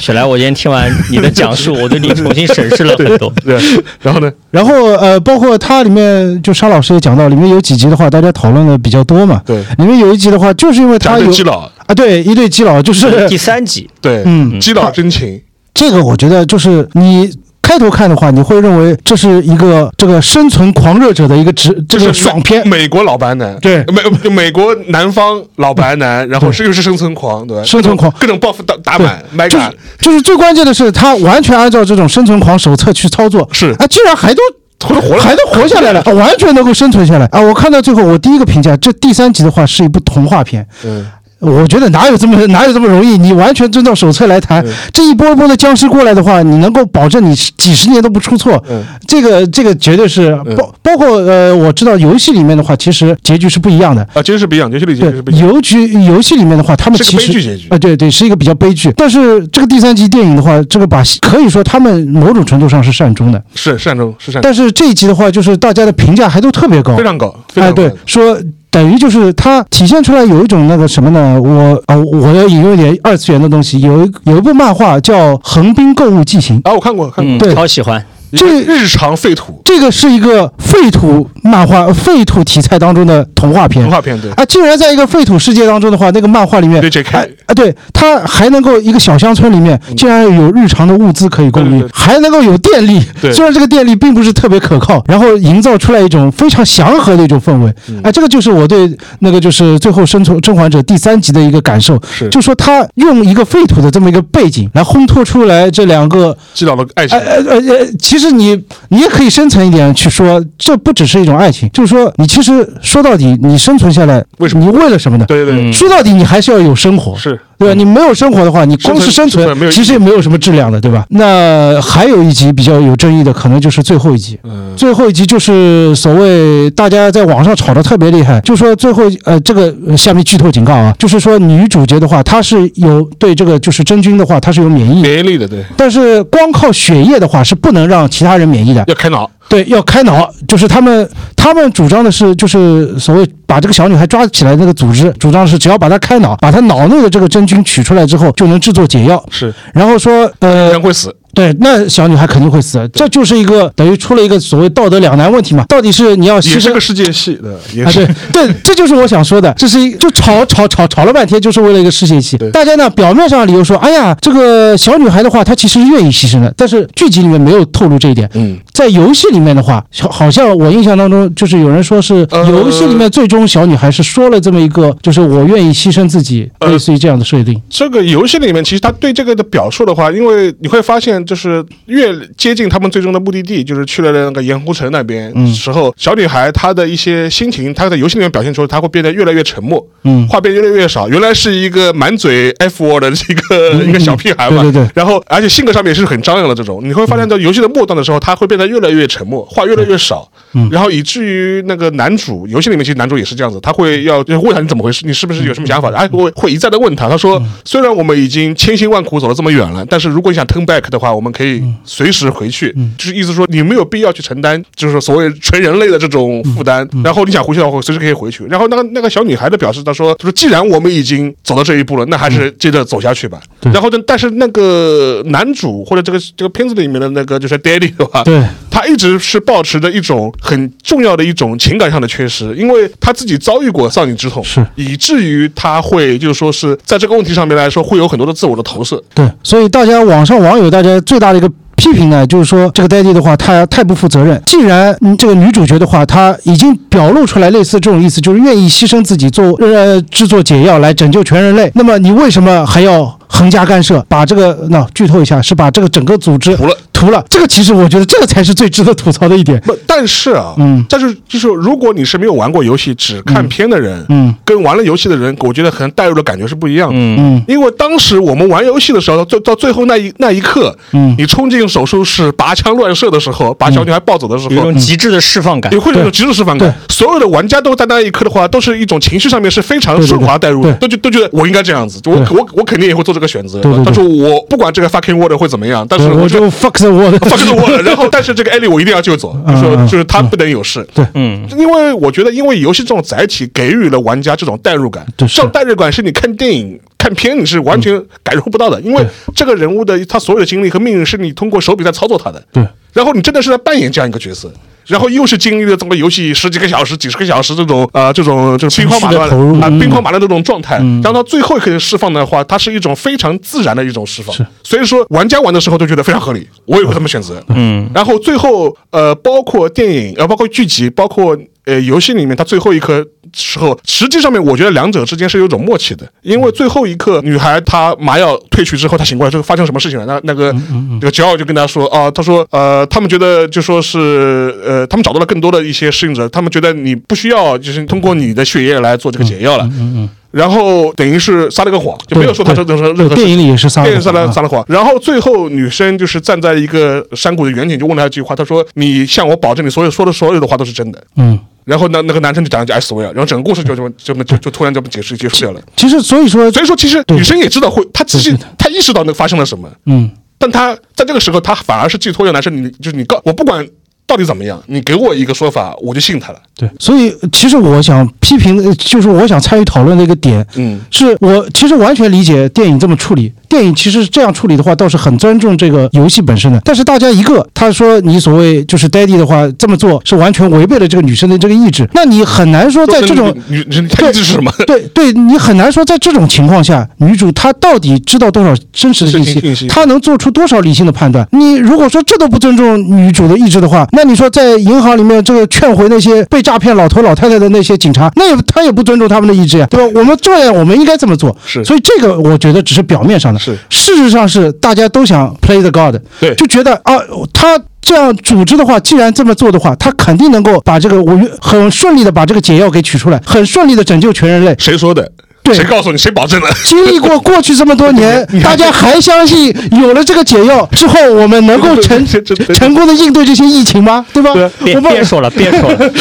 [0.00, 3.32] 雪莱，我今天听完你的讲述，我对你重新审视了很多。
[3.44, 3.58] 对，
[4.00, 4.30] 然后呢？
[4.50, 9.40] 然后呃，包括它里面，就沙老师也讲到，里面有几集的话，大家讨论的比较多嘛。
[9.44, 13.88] 对，里面有一集的话，就是因为他有基佬啊，对，一对基佬，就是第三集。
[14.00, 15.40] 对，嗯，基佬真情。
[15.74, 17.30] 这个我觉得就是你。
[17.62, 27.64] 开头看的话，你会认为这是一个这个生存狂热者的一个直这个爽片，美国老白男，对，美美国南方老白男，然后是又是生存狂，对吧？
[27.64, 29.64] 生存狂，各种报复打打满，就是
[30.00, 33.74] 就是最关键的是，他完全按照这种生存狂手册去操作，是。
[33.78, 34.42] 啊，竟然还都
[34.84, 37.26] 活活还都活下来了， 完全能够生存下来。
[37.26, 37.40] 啊！
[37.40, 41.06] 我看到最后，我第一个评价，这第三集的话是一部童话片，嗯。
[41.42, 43.18] 我觉得哪有这么哪有这么容易？
[43.18, 48.62] 你完全遵照手册来谈，这一波一波的僵尸过来的话，你能够保证你几十年都不出错？
[48.70, 55.48] 嗯，这个这个绝对是包包括呃，我知道游戏里面的话，其实结局是不一样的啊，结局是不一样，游戏里结局是不一样。
[55.48, 58.92] 游局游戏里面的话，他们其实啊，对对，是一个比较悲剧。
[58.96, 64.42] 但是这个第三集电影的话，这个把可以说他们某种程度上是善终的，是善终是善终。
[64.42, 68.38] 但是这一集的话，就是大家的评价还都特别高，非常高，哎，对，说。
[68.72, 71.38] 等于就是它体现出来有一种那个什么呢？
[71.40, 73.78] 我啊，我要引用一点二次元的东西。
[73.80, 78.02] 有一有一部漫画叫《横滨购物记行》啊，我看过，看过，对，超喜欢。
[78.36, 83.84] 这日常废土，这个是一个废土漫画，废土题材当中的童话片。
[83.84, 93.02] 童话片对啊，竟然在一个废土世界当中的话，那个漫画里面.啊，对，它还能够一个小乡村里面，竟然有日常的物资可以供应，还能够有电力。
[93.32, 97.74] 虽然这个电力并不是特别可靠，然后营造出来一种非常祥和的一种氛围。
[98.02, 107.18] 哎，这个就是我对那个就是最后生存生还者第三集的一个感受，是就说他用一个废土的这么一个背景来烘托出来这两个基佬的爱情。
[107.18, 109.02] 呃呃呃，其实你你。
[109.02, 114.64] 也可以深层一点去说，这不只是一种爱情，就是说，你其实说到底，你生存下来，为什么？
[114.64, 115.24] 你为了什么呢？
[115.26, 117.16] 对对对，说到底，你还是要有生活。
[117.16, 117.40] 是。
[117.62, 117.74] 对吧？
[117.74, 121.06] 你没有生活的话，你光是生存，其实也没有什么质量的，对吧？
[121.10, 124.38] 那还有一集比较有争议的，可能就是最后一集。
[124.44, 135.64] 嗯，最后一集就是所谓大家在网上吵得特别厉害，就说最后呃，这个下面剧透警告啊，就是说女主角的话，她是有对这个就是真菌的话，她是有免疫免疫力的，对。
[135.76, 139.30] 但是光靠血液的话是不能让其他人免疫的，要开脑。
[139.52, 149.22] 对，要开脑，就是他们他们主张的是，就是所谓把这个小女孩抓起来那个组织，主张是只要把她开脑，把她脑内的这个真菌取出来之后，就能制作解药。
[149.30, 151.14] 是，然后说，呃，人会死。
[151.34, 155.64] 对，那小女孩肯定会死，这就是一个等于出了一个所谓道德两难问题嘛？
[155.68, 162.36] 到底是你要牺牲个世界戏的，也是 对，这就是我想说的，这是一就吵吵吵吵了半天，就是为了一个世界戏。
[162.52, 168.28] 大家呢表面上理由说，哎呀，这个小女孩的话，她其实是愿意牺牲的，但是剧集里面没有透露这一点。
[168.34, 177.58] 嗯，在游戏里面的话，好像我印象当中就是有人说是游戏里面最终小女孩是说了这么一个，就是我愿意牺牲自己，类似于这样的设定。
[177.70, 181.21] 这个游戏里面其实他对这个的表述的话，因为你会发现。
[181.24, 191.08] 就是越接近他们最终的目的地，就是去了那个盐湖城那边时候，小女孩她的一些心情，她在游戏里面表现出，她会变得越来越沉默，嗯，话变越来越少。
[191.08, 194.90] 原来是一个满嘴 F word 的一个一个小屁孩嘛，对对对。
[194.94, 200.30] 然后，而且性格上面也是很张扬的这种，你会发现到游戏的末端的时候，她会变得越来越沉默，话越来越少。
[200.54, 205.90] 嗯，然后以至于那个男主，游戏里面其实男主也是这样子，他会要问他你怎么回事，你是不是有什么想法？
[205.92, 207.08] 哎，我会一再的问他。
[207.08, 212.74] 他说，虽然我们已经千辛万苦走了这么远了，但是如果你想 turn back 的话，我们可以随时回去。
[212.96, 216.88] 就是意思说，你没有必要去承担，就是所谓全人类的这种负担。
[217.04, 218.44] 然后你想回去的话，随时可以回去。
[218.46, 223.40] 然后那个那个小女孩的表示，她说，她说既然我们已经走到这一步了，那还是接着走下去吧。
[223.60, 228.42] 然后呢，但是那个男主或者这个这个片子里面的那个就是 Daddy 的话，对，
[228.72, 231.22] 他一直是保持着一种很重要的。
[231.22, 239.00] 一种情感上的缺失，因为他自己遭遇过丧女之痛，是以至于他会就是说是在这个问题上面来说，会有很多的自我的投射。
[239.14, 241.48] 对，所以大家网上网友大家最大的一个。
[241.74, 244.40] 批评呢，就是说这个戴蒂的话，他太不负责任。
[244.46, 254.04] 既然这个女主角的话，她已经表露出来类似这种意思，就是愿意牺牲自己做呃制作解药来拯救全人类，那么你为什么还要横加干涉？
[254.08, 256.76] 把这个那剧透一下，是把这个整个组织涂了。
[256.92, 257.24] 涂了。
[257.28, 259.58] 这个其实我觉得这个才是最值得吐槽的一点。
[259.62, 266.94] 不，但是啊，嗯，但是就是如果你是没有玩过游戏只看片的人，嗯，跟玩了游戏的人，我觉得可能带入的感觉是不一样的。
[266.96, 267.16] 嗯。
[267.18, 271.62] 嗯，因为当时我们玩游戏的时候，到到最后那一那一刻，嗯，你冲进。
[271.62, 276.74] 手术室拔枪乱射的时候，把小女孩抱走的时候，有一种极致的释放感，也会有一种极致释放感。
[276.88, 283.62] 所有的玩家都在那一刻的话，都是一种情绪上面是非常顺滑带入的，都觉都觉得我应该这样子，我我我肯定也会做这个选择。
[283.84, 287.80] 他说我不管这个 fucking world 会怎么样，但是我就 fuck the world，fuck the world。
[287.86, 290.86] 然后，但是这个艾莉我一定要救走，就说就是他不能有事。
[290.92, 296.78] 对，嗯，因为我觉得，因为游戏这种载体给予了玩家这种代入感，这种代入感是你看电影。
[296.98, 299.04] 看片你是完全感受不到的，因为
[299.34, 302.40] 这个人物的他所有的经历和命运是你通过手笔在操作他的。
[302.52, 304.48] 对，然后你真的是在扮演这样一个角色，
[304.86, 314.34] 然后又是经历了这么游戏十几个小时、几十个小时这种呃这种这种兵荒马乱啊兵荒马乱这种状态，然后到最后可以释放的话，它是一种非常自然的一种释放。
[314.62, 317.42] 所以说玩家玩的时候都觉得非常合理，我也会这么选择。
[317.48, 321.36] 嗯，然后最后呃包括电影呃包括剧集包括。
[321.64, 330.04] 呃，游戏里面他最后一刻时候，实际上面我觉得两者之间是有种默契的，因为最后一刻女孩她麻药褪去之后，她醒过来之后发生什么事情了？
[330.06, 330.52] 那那个
[331.00, 339.64] 那个吉奥就跟她说啊，他说呃，他们觉得就说是呃，他们找到了更多的一些适应者，他们觉得你不需要就是通过你的血液来做这个解药了。
[339.72, 340.08] 嗯嗯。
[340.32, 344.64] 然后等于是撒了个谎，就没有说他这这任何电影里也是撒电影撒了撒了谎。
[344.66, 351.38] 然后最后女生就是站在一个山谷的远景，就问了他一句话，他说：“你向我保证，你所有说的所有的话都是真的。”嗯。
[351.64, 355.60] 然后那那个男生就讲了句 “I swear”，然后整个故事就这么 这么就就突然这么解释结束掉了。
[355.76, 359.70] 其实所以说所以说其实女生也知道会，她自己她意识到那发生了什么。
[359.86, 360.10] 嗯。
[360.38, 363.66] 但她在这个时候，她反而是寄托于男生，你就是你告我不管。
[364.04, 364.60] 到底怎么样？
[364.66, 366.38] 你给我一个说法，我就信他了。
[366.54, 373.32] 对，所以其实我想批评，就是我想参与讨论的一个点，嗯，是我其实完全理解电影这么处理。
[373.52, 376.58] 电影其实这样处理的话，倒是很尊重这个游戏本身的。
[376.64, 381.86] 但是大家一个他说你所谓就是 daddy 的话，这么做是完全违背了这个女生的这个意志。
[381.92, 384.50] 那你很难说在这种女女意志是什么？
[384.66, 391.28] 对对，你很难说在这种情况下，女主她到底知道多少真实的信息，她能做出多少理性的判断？
[391.32, 400.00] 你如果说这都不尊重女主的意志的话，那你说在银行里面这个劝回那些被诈骗老头老太太的那些警察， 那也他也不尊重他们的意志呀，对吧？
[400.00, 401.36] 我们这样我们应该这么做。
[401.44, 403.41] 是，所以这个我觉得只是表面上的。
[403.42, 406.94] 是，事实上是大家都想 play the god，对，就觉得啊，
[407.32, 414.54] 他这样组织的话，既然这么做的话，他肯定能够把这个我很顺利的把这个解药给取出来，很顺利的拯救全人类。
[414.58, 415.10] 谁说的？
[415.44, 415.98] 对，谁告诉你？
[415.98, 416.48] 谁保证的？
[416.64, 422.06] 经历过过去这么多年， 大家还相信有了这个解药之后，我们能够成
[422.54, 424.06] 成功的应对这些疫情吗？
[424.12, 424.32] 对吧？
[424.62, 425.90] 别别说了，别说了。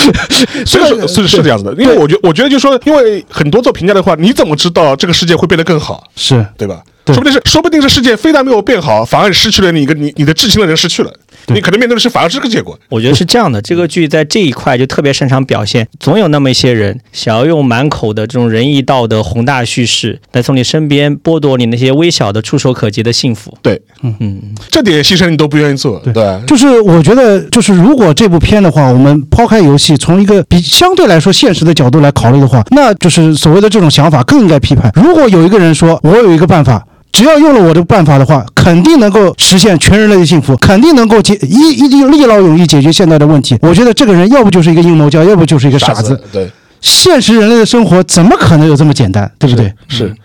[0.64, 6.04] 是是是这样子的，因为我觉我觉得就是说，因为很多做评价的话，你怎么知道这个世界会变得更好？
[6.16, 6.78] 是对吧？
[7.08, 11.12] 说不定是，说不定这世界非但没有变好，反而失去了你一个你你的至亲的人失去了，
[11.48, 12.78] 你可能面对的是反而是这个结果。
[12.90, 23.58] 我觉得是这样的，这个剧在这一块就特别擅长表现，总有那么一些人想要用满口的这种仁义道德、宏大叙事来从你身边剥夺你那些微小的、触手可及的幸福。
[23.64, 26.14] 对，嗯嗯，这点牺牲你都不愿意做，对。
[26.46, 34.92] 就是我觉得，就是如果这部片的话，我们抛开游戏，从一个比相对来说现实的角度来考虑的话，那就是所谓的这种想法更应该批判。
[34.96, 36.86] 如果有一个人说，我有一个办法。
[37.12, 43.58] 只要用了我的办法的话，肯定能够实现全人类的幸福，肯定能够解一一定一劳永逸解决现在的问题。
[43.62, 46.20] 我觉得这个人要不就是一个阴谋家，要不就是一个傻子。
[46.32, 46.50] 对，
[46.80, 49.30] 现实人类的生活怎么可能有这么简单？
[49.38, 49.74] 对不对？
[49.88, 50.16] 是。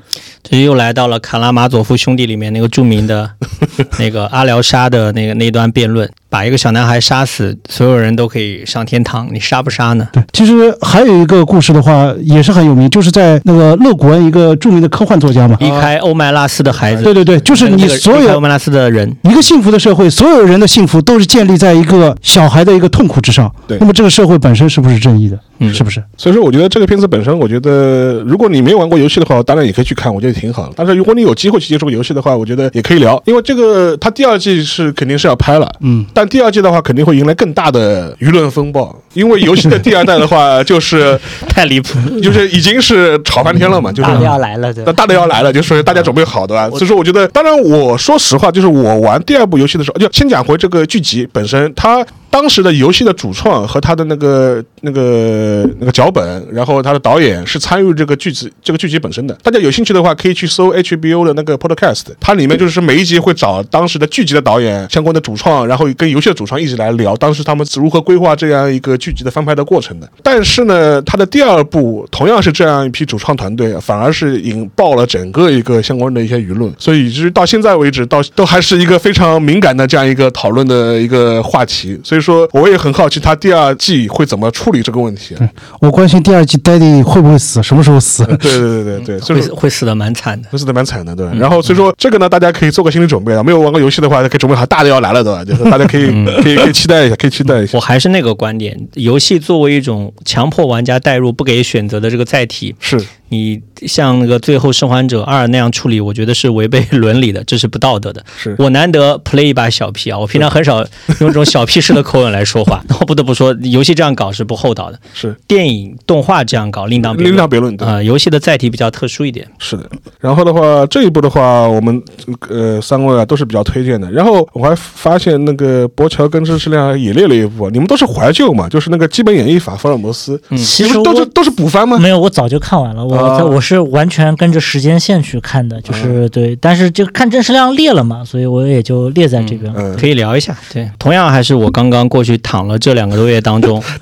[0.49, 3.31] 这又来到了《卡拉马佐夫兄弟》里面那个著名的
[3.99, 6.09] 那个阿廖沙的那个那段辩论。
[6.29, 10.07] 把一个小男孩杀死，所有人都可以上天堂，你杀不杀呢？
[10.13, 17.03] 对，其实还有一个故事的话，也是很有名，就是在那个勒古恩，一个著名的科幻作家嘛，离开欧麦拉斯的孩子。
[17.03, 23.51] 对对对，就是你所有欧麦拉斯的人，一个幸福的社会，所有人的幸福都是建立在一个小孩的一个痛苦之上。
[23.67, 25.39] 对，那么这个社会本身是不是正义的？
[25.59, 26.03] 嗯，是不是？
[26.19, 30.75] 所以说，我觉得这个片子本身，我觉得如果你没有玩过游戏的话，当然也可以去看，我觉得挺好的。
[30.77, 37.07] 但是如果你有机会去接触游戏的话，我觉得也可以聊，因为这个它第二季是肯定是要拍了，嗯，但第二季的话肯定。
[37.07, 41.17] 会迎来更大的舆论风暴，因为游戏的第二代的话就是
[41.49, 46.69] 太离谱，就是已经是吵翻天了嘛，就是大的要来了，那大的要来了，就是大家准备好的吧？
[46.71, 52.05] 所以说，我觉得，当然我说实话，就是我玩第二部游戏的时候，就先讲回这个剧集本身，它。
[52.37, 59.33] 当时的游戏的主创和他的那个那个那个脚本，然后他的导演是参与这个剧集这个剧集本身的。
[59.43, 70.07] 大家有兴趣的话，可以去搜 HBO 的那个 Podcast，它里面就是每一集会找当时的剧集的导演、相关的主创，然后跟游戏的主创一起来聊当时他们是如何规划这样一个剧集的翻拍的过程的。
[70.23, 81.99] 但是呢，他的第二部同样是这样一批主创团队，反而是引爆了整个一个相关的一些舆论，所以以至于到现在为止，到都还是一个非常敏感的这样一个讨论的一个话题。
[82.05, 82.26] 所以。
[82.27, 85.37] 说我也很好奇，他第二季会怎么处理这个问题？
[85.81, 88.25] 我关心第二季 Daddy 会不会死，什么时候死？
[88.37, 91.27] 对对对对对，会会死的蛮惨的，会死的蛮惨的，对。
[91.39, 93.43] 然后所以说这个呢，大家可以做个心理准备啊。
[93.43, 95.45] 没有玩过游戏的话，可以准备好大的要来了，对吧？
[95.45, 96.07] 就是大家可以
[96.43, 97.79] 可以可以期待一下，可以期待一下。
[97.79, 103.01] 我还是那个观点，游戏作为一种强迫玩家代入、不给选择的这个载体，是。
[103.29, 108.25] 你像那个《最后生还者二》那样处理，我觉得是违背伦理的，这是不道德的。
[108.39, 112.85] 是我难得 play 一把小 P 啊，我平常很少用这种小 P 式的口吻来说话。
[113.01, 115.01] 我不得不说，游戏这样搞是不厚道的。
[115.13, 118.01] 是电影动画这样搞另当另当别论啊。
[118.01, 119.45] 游戏的载体比较特殊一点。
[119.59, 119.91] 是的。
[120.21, 122.01] 然后的话，这一部的话，我们
[122.49, 124.09] 呃三位啊都是比较推荐的。
[124.13, 128.69] 然后我还发现那个博乔跟知识量也列了一部，你们都是怀旧嘛？
[128.69, 130.41] 就是那个基本演绎法福尔摩斯。
[130.51, 131.99] 嗯，其实都是都是补番吗？
[131.99, 133.05] 没有，我早就看完了。
[133.05, 133.16] 我。
[133.17, 140.57] 我我是完全跟着时间线去看的，就是对，但是就看真实量列了嘛，所以我也就列在这边了，可以聊一下。
[140.73, 143.81] 对，同样还是我刚刚过去躺了这两个多月当中，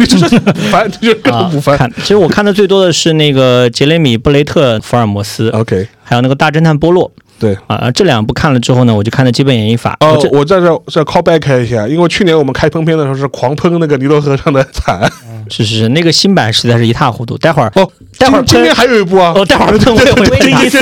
[0.71, 1.15] 烦就是
[1.51, 1.77] 不烦。
[1.77, 7.11] 看，其实我看的最多的是那个杰雷米布雷特福尔摩斯，OK，还有那个大侦探波洛。
[7.37, 9.97] 对啊，这两部看了之后呢，我就看的基本演绎法。
[10.01, 15.01] 哦，我在这再 call back 一下，因为去年我们开喷片的时候是狂喷那个尼罗河上的惨。
[15.49, 17.37] 是是是，那个新版实在是一塌糊涂。
[17.39, 17.89] 待会儿哦，
[18.19, 19.33] 待会儿今天还有一部啊。
[19.37, 20.79] 哦，待会儿喷威威尼斯，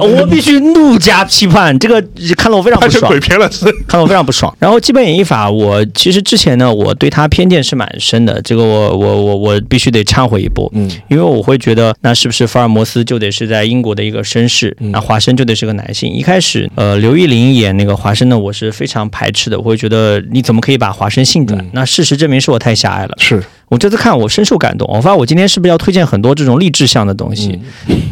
[0.00, 1.76] 我必须怒加批判。
[1.78, 2.02] 这个
[2.36, 3.10] 看得我非常不 爽。
[3.10, 4.54] 鬼片了是，看得我非常不爽。
[4.58, 8.40] 然后基本演绎法，我其实之前呢，我对他偏见是蛮深的。
[8.42, 10.70] 这个我我我我必须得忏悔一波。
[10.74, 14.76] 嗯，因为我会觉得，那是不是福尔摩斯就得是在英国的一个绅士？
[14.78, 16.12] 那华生就得是个男性？
[16.12, 16.70] 一开始。
[16.74, 19.58] 呃，刘玉玲演那个华生呢，我是非常排斥的。
[19.58, 21.64] 我会觉得你怎么可以把华生性转？
[21.72, 23.14] 那事实证明是我太狭隘了。
[23.18, 23.42] 是。
[23.68, 27.58] 我这次看我深受感动，我发现我今天是不是要推荐很多这种励志向的东西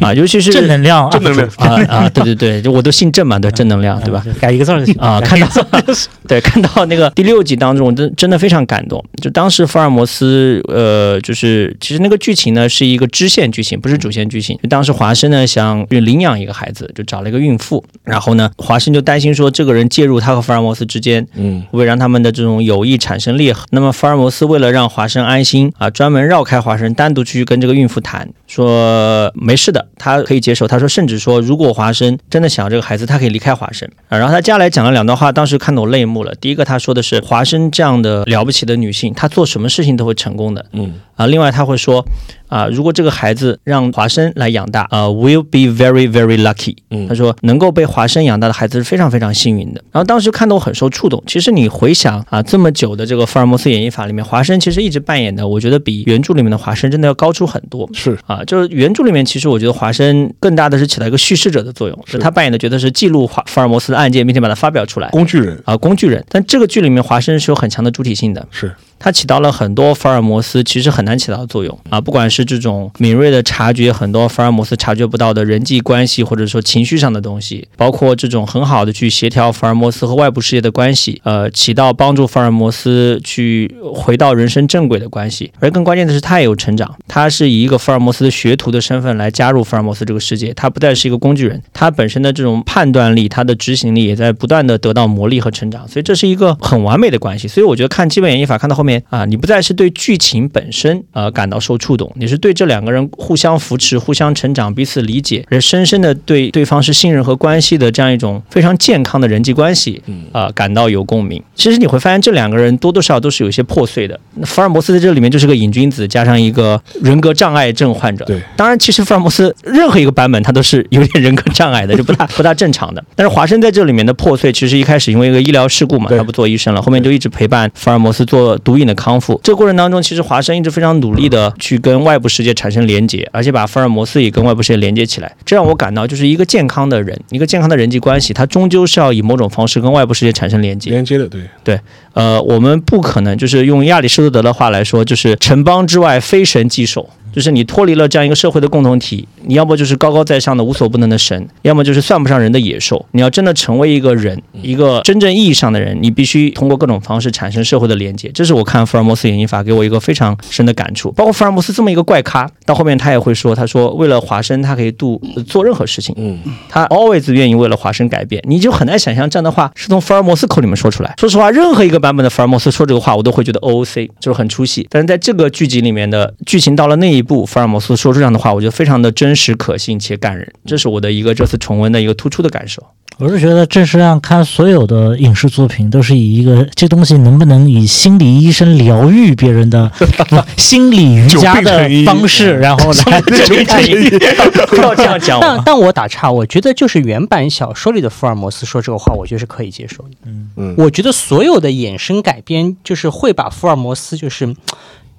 [0.01, 0.13] 啊？
[0.13, 2.09] 尤其是正能量，正能量啊啊！
[2.09, 4.23] 对对对，就我都姓郑嘛，对正能量，对吧？
[4.41, 5.21] 改一个字就行啊。
[5.21, 5.47] 看到
[6.27, 9.03] 对，看到那个第六集当中，真真的非常感动。
[9.21, 14.59] 就当时福尔摩斯，呃，就是其实那个剧情呢是一个支线剧情，不是主线剧情。
[14.61, 23.63] 就当时华生呢想领养一个孩子，就找了一个孕妇，然后呢华生就担心说这个人介入他和福尔摩斯之间，嗯，会让他们的这种友谊产生裂痕。
[23.69, 28.33] 那么福尔摩斯为了让华生安心啊，专门绕开华生，单独去跟这个孕妇谈。
[28.47, 30.67] 说没事的，他可以接受。
[30.67, 34.17] 他说，甚至说，如果华生真的想要这个孩子，他可以离开华生啊。
[34.17, 36.33] 然后他接下来讲了两段话，当时看得我泪目了。
[36.35, 40.65] 第一个，他说的是华生这样的了不起的女性，她做什么事情都会成功的。
[40.73, 42.05] 嗯啊，另外他会说。
[42.47, 46.75] 啊，如果这个孩子让华生来养大，呃，will be very very lucky。
[46.91, 49.83] 嗯，他说能够被华生养大的孩子是非常非常幸运的。
[49.91, 51.21] 然后当时看得我很受触动。
[51.25, 57.89] 其实你回想啊，这么久的这个福尔摩斯演绎法里面，华生其实一直扮演的，我觉得比原著里面的华生真的要高出很多。
[57.93, 65.09] 是啊，就是原著里面其实我觉得华生更大的是起到一个叙事者的作用，是他扮演的角色是记录华福尔摩斯的案件，并且把它发表出来。
[65.09, 66.23] 工具人啊，工具人。
[66.29, 68.47] 但这个剧里面华生是有很强的主体性的。
[68.51, 68.73] 是。
[69.05, 85.51] 他起到了很多福尔摩斯其实很难起到的作用啊，不管是这种敏锐的察觉很多福尔摩斯察觉不到的人际关系，或者说情绪上的东西，包括这种很好的去协调福尔摩斯和外部世界的关系，呃，起到帮助福尔摩斯去回到人生正轨的关系。
[85.59, 97.47] 而更关键的是，他也有成长，他是以一个福尔摩斯的学徒的身份来加入福尔摩斯这个世界，他不再是一个工具人，他本身的这种判断力、他的执行力也在不断的得到磨砺和成长，所以这是一个很完美的关系。
[97.47, 99.75] 所以我觉得看基本演绎法看到后面啊，你不再是。
[99.75, 111.43] 对剧情本身呃感到受触动，你是对这两个人互相扶持、互相成长、彼此理解，而深深的对对方是信任和关系的这样一种非常健康的人际关系，啊感到有共鸣。
[111.55, 114.17] 其实你会发现这两个人多多少少都是有些破碎的。
[114.43, 118.23] 福尔摩斯在这里面就是个瘾君子，加上一个人格障碍症患者。
[118.23, 123.03] 对，当然其实福尔摩斯任何一个版本他都是有点人格障碍的，就不大不大正常的。
[123.13, 129.39] 但是华生在这里面的破碎，其实一开始因为一个医疗事故嘛，他不做医生了，后面就一直陪伴福尔摩斯做毒瘾的康复。
[129.41, 135.33] 这个过程当中，其实华生一直非常努力的去跟外部世界产生连接，而且把福尔摩斯也跟外部世界连接起来。
[135.45, 140.91] 这让我感到，就是一个健康的人，一个健康的人际关系，他终究是要以某种方式跟外部世界产生连接。
[140.91, 141.79] 连接的，对对。
[142.11, 147.09] 呃，我们不可能就是用亚里士多德的话来说，就是城邦之外非神即兽。
[147.35, 153.05] 就是你脱离了这样一个社会的共同体，你要不就是高高在上的无所不能的神，要么就是算不上人的野兽。
[153.11, 158.31] 你要真的成为一个人，一个真正意义上的人，你必须通过各种方式产生社会的连接。
[158.33, 161.11] 这是我看福尔摩斯演绎法给我一个非常深的感触。
[161.11, 166.15] 包括福尔摩斯这么一个怪咖，到后面他也会说，他说为了华生，他可以度做任何事情。
[166.17, 168.41] 嗯，他 always 愿意为了华生改变。
[168.47, 171.13] 你就很难想象这样的话是从福尔摩斯口里面说出来。
[171.17, 174.87] 说实话，任何一个版本的福尔摩斯说这个话，我都会觉得 O O C，就是很出戏。
[174.89, 177.97] 但是在这个剧集里面的剧情到了那一步，福尔摩斯。
[177.97, 180.53] 说出这样的话，我觉得非常的真实、可信且感人。
[180.65, 182.81] 这是我的一个这次重温的一个突出的感受。
[183.17, 189.89] 我是觉得正式上看所有的影视作品，都是以一个这东西能不能以心理医生疗愈别人的
[190.57, 193.31] 心理瑜伽的方式，然后来不
[194.83, 195.39] 要这样讲。
[195.39, 200.09] 但但我打岔，我觉得就是原版小说里的福尔摩斯说这个话，我觉得是可以接受的。
[200.25, 204.53] 嗯嗯，我觉得所有的衍生改编，就是会把福尔摩斯就是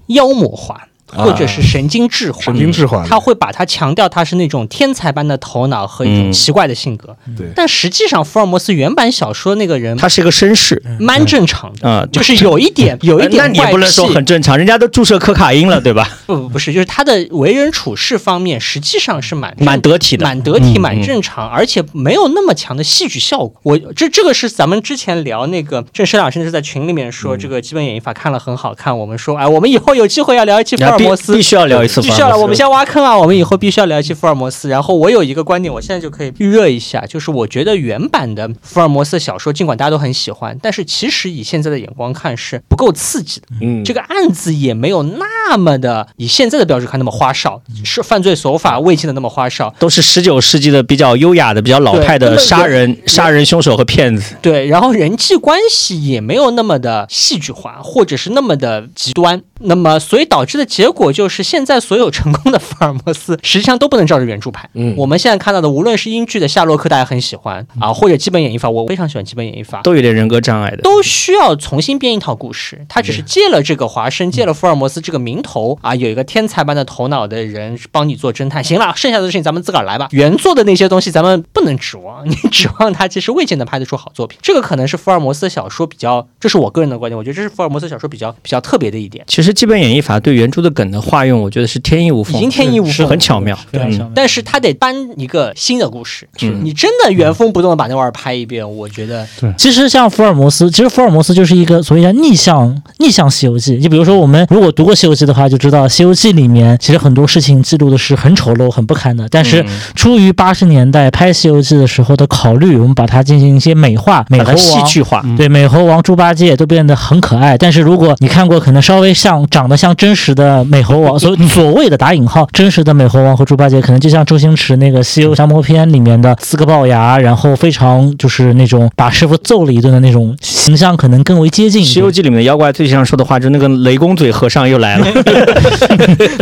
[0.09, 0.89] 妖魔化。
[1.07, 7.17] 或者是神经质化，神经质化，他会把他强调他是那种天才般的头脑和一种奇怪的性格。
[7.37, 16.09] 对，但实际上福尔摩斯原版小说那个人，他是一个绅士，蛮正常的啊，就是有一点 有一点那你不能说很正常，人家都注射可卡因了，对吧？
[16.27, 23.53] 不不不是，就是他的为人处事方面实际上是蛮蛮得体的，蛮得体，蛮正常，而且没有那么强的戏剧效果。
[23.63, 32.01] 我这这个是咱们之前聊那个郑师老师是在群里面说这个基本演绎法看了很好看，我们说哎，我们以后有机会要聊一期福尔摩斯，必须要聊一次。
[32.01, 33.17] 必须要了，我们先挖坑啊！
[33.17, 34.69] 我们以后必须要聊一期福尔摩斯。
[34.69, 43.47] 然后我有一个观点，我现在就可以预热一下，就是我觉得原版的福尔摩斯小说，尽管大家都很喜欢，但是其实以现在的眼光看是不够刺激的。
[43.61, 54.35] 嗯，这个案子也没有那么的以现在的标准看那么花哨，是犯罪手法未见的那么花哨，都是十九世纪的比较优雅的、比较老派的杀人杀人凶手和骗子。
[54.43, 59.43] 对，然后人际关系也没有那么的戏剧化，或者是那么的极端。
[59.61, 64.69] 那么所以导致的结果就是现在所有成功的福尔摩斯实际上都不能照着原著拍。
[64.75, 72.85] 嗯，我们现在看到的，无论是英剧的夏洛克，大家很喜欢啊，或者基本演绎法，我非常喜欢基本演绎法，都有点人格障碍的，都需要重新编一套故事。
[72.89, 78.63] 他只是借了这个华生，借了福尔摩斯这个名头啊，有一个天才般的头脑的人帮你做侦探。
[78.63, 80.09] 行了，剩下的事情咱们自个儿来吧。
[80.11, 84.39] 原作的那些东西咱们不能指望，你指望他其实未见得拍得出好作品。
[84.43, 89.25] 这个可能是福尔摩斯小说比较，这是我个人的观点，我觉得这是福尔摩斯小说比较比较特别的一点。
[89.29, 92.37] 其实基本演绎法对原著的梗的化用，我觉得是天衣无缝。
[92.37, 93.59] 已经天衣无缝，是很巧妙。
[93.73, 96.29] 对，但是他得搬一个新的故事。
[96.63, 99.27] 你真的原封不动的把那玩意儿拍一遍，我觉得。
[99.41, 103.79] 对，其实像福尔摩斯，其实福尔摩斯就是一个所谓叫逆向逆向《西游记》。
[103.83, 109.27] 就比如说，我们如果读过《西游记》的话，就知道《西游记》里面其实很多事情记录的是很丑陋、很不堪的。
[109.31, 109.65] 但是
[109.95, 115.25] 出于八十年代拍《西游记》的时候的考虑，我们把它进行一些美化、美猴王、戏剧化。
[115.37, 117.57] 对，美猴王、猪八戒都变得很可爱。
[117.57, 131.83] 但是如果你看过可能稍微像长得像真实的美猴王，所所谓的打引号真实的美猴王和猪八戒，可能就像周星驰那个《西游降魔篇》里面的四个龅牙，然后非常就是那种把师傅揍了一顿的那种形象，可能更为接近。
[131.87, 135.07] 《西游记》里面的妖怪最经常说的话，就是那个雷公嘴和尚又来了。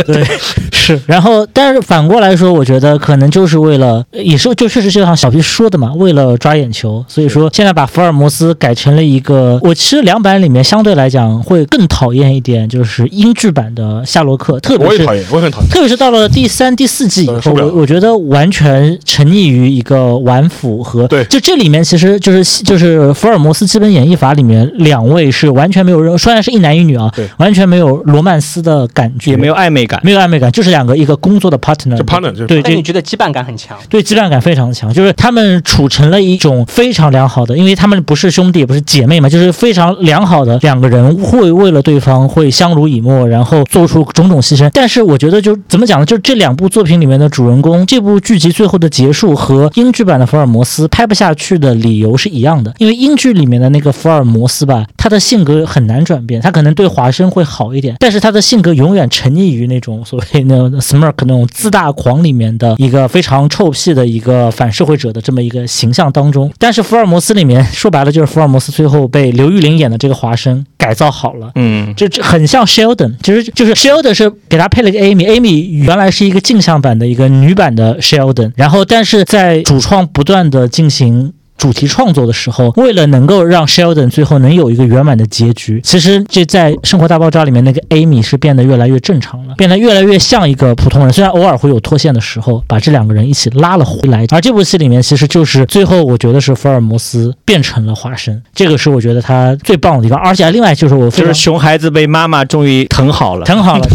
[0.05, 0.23] 对，
[0.71, 0.99] 是。
[1.05, 44.69] 然后，但是反过来说，我觉得可能就是为了，也是就确实就像小皮说的嘛，为了抓眼球，所以说现在把福尔摩斯改成了一个，我其实两版里面相对来讲会更讨厌一点，就是英剧版的夏洛克，特别是我也讨厌，我很讨厌，特别是到了第三、第四季以后，我我觉得完全沉溺于一个玩腐和对，就这里面其实就是就是福尔摩斯基本演绎法里面两位是完全没有任，虽然是一男一女啊，对，完全没有罗曼斯的感觉，也没有暧昧感，没有暧昧感，就是两个一个工作的 partner，就 partner，对，但你觉得羁绊感很强，对，羁绊感非常强，就是他们处成了一种非常良好的，因为他们不是兄弟，也不是姐妹嘛，就是非常良好的两个人会为了对方会相濡以沫，然后做出种种牺牲。
[44.73, 46.05] 但是我觉得就怎么讲呢？
[46.05, 66.51] 就这两部作品里面的主人公，这部剧集最后的结束和英剧版的福尔摩斯拍不下去的理由是一样的，因为英剧里面的那个福尔摩斯吧，他的性格很难转变，他可能对华生会好一点，但是他的性格永远沉溺于那种所谓那 smirk 那种自大狂里面的一个非常臭屁的一个反社会者的这么一个形象当中。
[66.57, 81.33] 但是福尔摩斯里面说白了就是福尔摩斯最后被刘玉玲演的这个华生改造好了，嗯，就这很像 Sheldon，其实就是 Sheldon 是给他配了个 Amy，Amy 原来是一个镜像版的一个女版的 Sheldon，然后但是在主创不断的进行。
[81.57, 91.13] 主题创作的时候，为了能够让 Sheldon 最后能有一个圆满的结局，其实这在《生活大爆炸》里面那个 Amy 是变得越来越正常了，变得越来越像一个普通人。
[91.13, 94.25] 虽然偶尔会有脱线的时候，把这两个人一起拉了回来。
[94.31, 100.19] 而这部戏里面，其实就是最后我觉得是福尔摩斯变成了华生，这个是我觉得他最棒的地方。
[100.19, 103.87] 而且另外就是我就是熊孩子被妈妈终于疼好了，疼好了，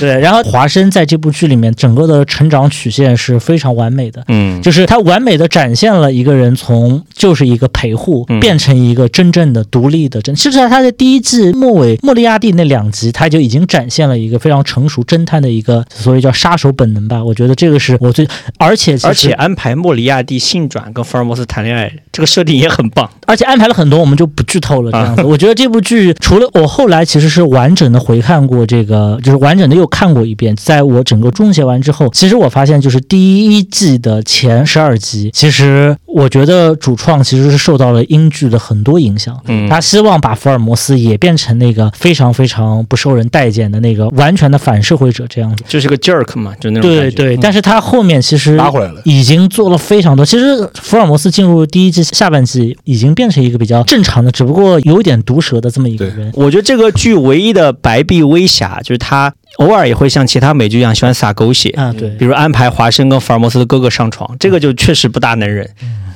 [0.00, 0.18] 对。
[0.20, 5.48] 然后华生在这部剧里面整个的成长曲线是非常完美的，嗯，就是他完美的。
[5.52, 10.34] 展现了一个人从就是一个陪护变成一个真正的独立的侦。
[10.34, 17.22] 其实，在他的第一季末尾，莫利亚蒂那两集，他就已经展现了一个非常成熟侦探的一个所谓叫杀手本能吧。
[17.22, 18.26] 我觉得这个是我最，
[18.56, 23.10] 而且而且安排莫里亚蒂性转跟福尔摩斯谈恋爱，这个设定也很棒。
[23.26, 24.90] 而且安排了很多，我们就不剧透了。
[24.90, 30.56] 这样子， 我觉得这部剧除了我后来其实是完整的回看过这个，就是完整的又看过一遍。
[30.56, 35.30] 在我整个终结完之后，其实我发现就是第一季的前十二集。
[35.42, 47.36] 其实我觉得主创其实是受到了英剧的很多影响，嗯，他希望把福尔摩斯也变成那个非常非常不受人待见的那个完全的反社会者这样子，就是个 jerk 嘛，就那种对对。
[47.38, 50.24] 但是他后面其实拉回来了，已经做了非常多。
[50.24, 56.30] 其实福尔摩斯进入第一季下半季已经变成一个比较正常的，只不过有点毒舌的这么一个人。
[56.34, 59.34] 我觉得这个剧唯一的白璧微瑕就是他。
[59.58, 65.68] 偶尔也会像其他美剧一样喜欢撒狗血啊，对，比如安排华生跟福尔摩斯的哥哥上床，这个就确实不大能忍。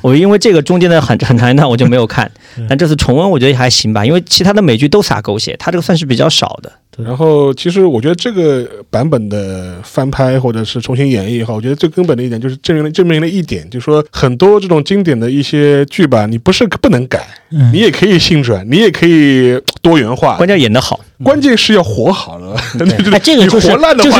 [0.02, 2.30] 我因为这个中间的很很长一段我就没有看，
[2.68, 6.70] 但这次重温我觉得还行吧，因为其他的美剧都撒狗血，他这个算是比较少的。
[7.02, 17.26] 然后其实我觉得这个版本的翻拍或者是重新演绎也好，我觉得最根本的一点就是证明了证明了一点，就是说很多这种经典的一些剧吧，你不是不能改，
[17.72, 21.00] 你也可以性转，你也可以多元化，关键演得好。
[21.24, 22.54] 关键是要活好了，
[23.10, 24.10] 哎，这个就是就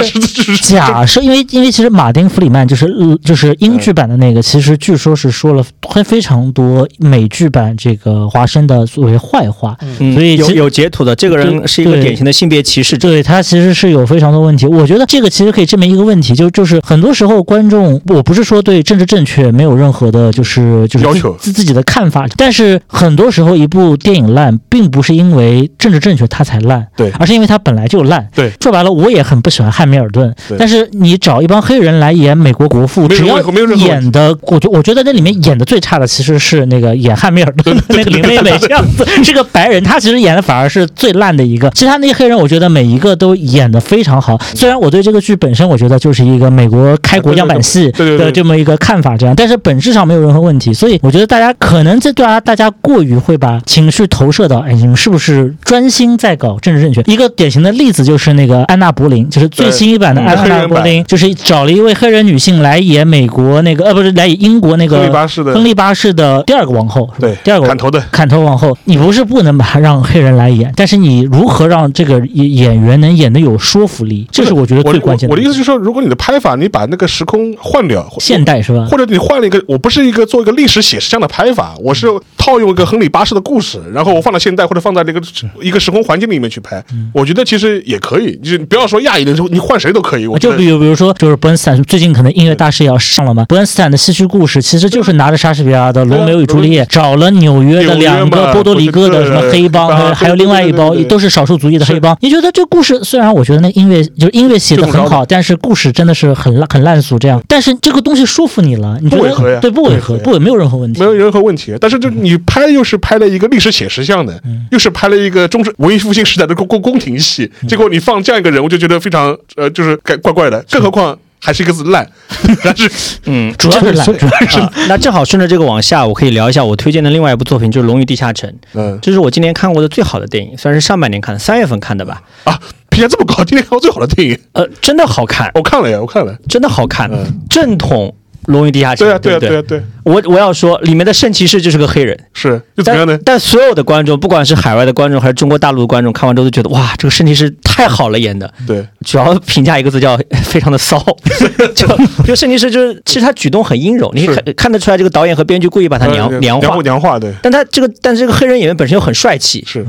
[0.42, 2.88] 是假设，因为因为其实马丁·弗里曼就是
[3.22, 5.62] 就是英剧版的那个，其实据说是说了
[5.92, 9.76] 非非常多美剧版这个华生的所谓坏话，
[10.14, 14.64] 所以有有截图的，这个人是一个典型的性别歧视者，对他其实是有非常多问题。
[14.66, 21.36] 我觉得这个其实可以证明一个问题，就就是很多时候观众，我不是说对政治正确没有任何的，就是就是要求。
[21.38, 26.86] 自自己的看法，但是很多时候一部电影烂，并不是因为政治正确它才烂。
[26.96, 28.28] 对，而是因为它本来就烂。
[28.34, 30.34] 对，说白了，我也很不喜欢汉密尔顿。
[30.58, 33.40] 但是你找一帮黑人来演美国国父，只要
[33.76, 41.70] 演的，我觉我觉得那里面演的最差的其实是那个演汉密尔顿的 那个林妹妹这样子， 是个白人，他其实演的反而是最烂的一个。
[41.70, 44.38] 其他那些黑人，我觉得每一个都演的非常好。
[44.54, 50.72] 虽然我对这个剧本身，我觉得就是一个美国开国样板戏的这么一个看法，这样，但是本质上没有任何问题。
[50.74, 56.80] 所以我觉得大家可能这对啊，大家过于会把情绪投射到，哎，你们是不是专心在搞政治？
[56.80, 68.76] 正确，一个典型的例子就是那个安娜柏林，就是最新一版的安娜柏林，就是找了一位黑人女性来演美国那个呃不是来演英国那个亨利八世的亨利八世的第二个王后，对，第二个砍头的砍头王后。
[68.84, 75.32] 你不是不能把它让黑人来演，但是你如何让这个演员能演的有说服力，这是我觉得最关键的。
[75.32, 78.86] 我的意思就是说，如果你的拍法你把那个时空换掉，现代是吧？
[78.90, 82.06] 或者你换了一个，我不是一个做一个历史写实这样的拍法，我是
[82.36, 85.20] 套用一个亨亨利八世的故事，然后我放到现代或者放在那个
[85.60, 86.82] 一个时空环境里面去拍，
[87.12, 88.34] 我觉得其实也可以。
[88.36, 90.26] 就是不要说亚裔的时候，你换谁都可以。
[90.26, 93.44] 我就比如比如说，就是伯恩斯坦最近可能音乐大师也要上了嘛。
[93.44, 102.16] 伯恩斯坦的戏剧故事其实就是拿着莎士比亚的《罗密欧与朱丽叶》，找了纽约的两个波多黎各的什么黑帮，还有另外一帮都是少数族裔的黑帮。
[102.22, 107.42] 你觉得这故事虽然我觉得那音乐就是音乐写的很好，但是故事真的是很烂很烂俗这样。
[107.46, 111.74] 但是这个东西说服你了，你不违和对，不违和，不违没有任何问题，没有任何问题。
[111.78, 114.40] 但是就你拍又是拍了一个历史写实像的，
[114.70, 120.64] 又是拍了一个中式文艺复兴时代的宫宫宫廷戏，结果你放这样一个人，我就觉得非常呃，就是怪怪怪的。
[120.70, 122.08] 更何况还是一个字烂，
[122.64, 122.90] 但是
[123.24, 124.60] 嗯，主要是烂，主要是。
[124.88, 128.48] 那正好顺着这个往下，我可以聊一下我推荐的另外一部作品，就是《龙与地下城》。
[128.74, 132.22] 嗯，这是我今年看过的最好的电影，算是上半年看的，三月份看的吧。
[132.44, 132.58] 啊。
[132.88, 137.10] 评价这么高，今年看过最好的电影，呃，真的好看，我看了呀，我看了，真的好看，
[137.50, 138.08] 正统
[138.46, 139.82] 《龙与地下城》，对啊，对啊，对啊，对。
[140.04, 143.18] 我我要说，里面的圣骑士就是个黑人，是，就怎样呢？
[143.24, 148.52] 但所有的观众，不管是海外的观众还是中国大陆的观众，看完之后都觉得，哇，这个圣骑士太好了演的。
[148.66, 151.04] 对，主要评价一个字叫 非常的骚，
[151.74, 151.88] 就
[152.24, 157.32] 就圣骑士就是，其实他举动很阴柔，你看看得出来，这个导演和编剧故意把他娘娘化娘化，对。
[157.42, 159.84] 但他这个，但是这个黑人演员本身又很帅气，是。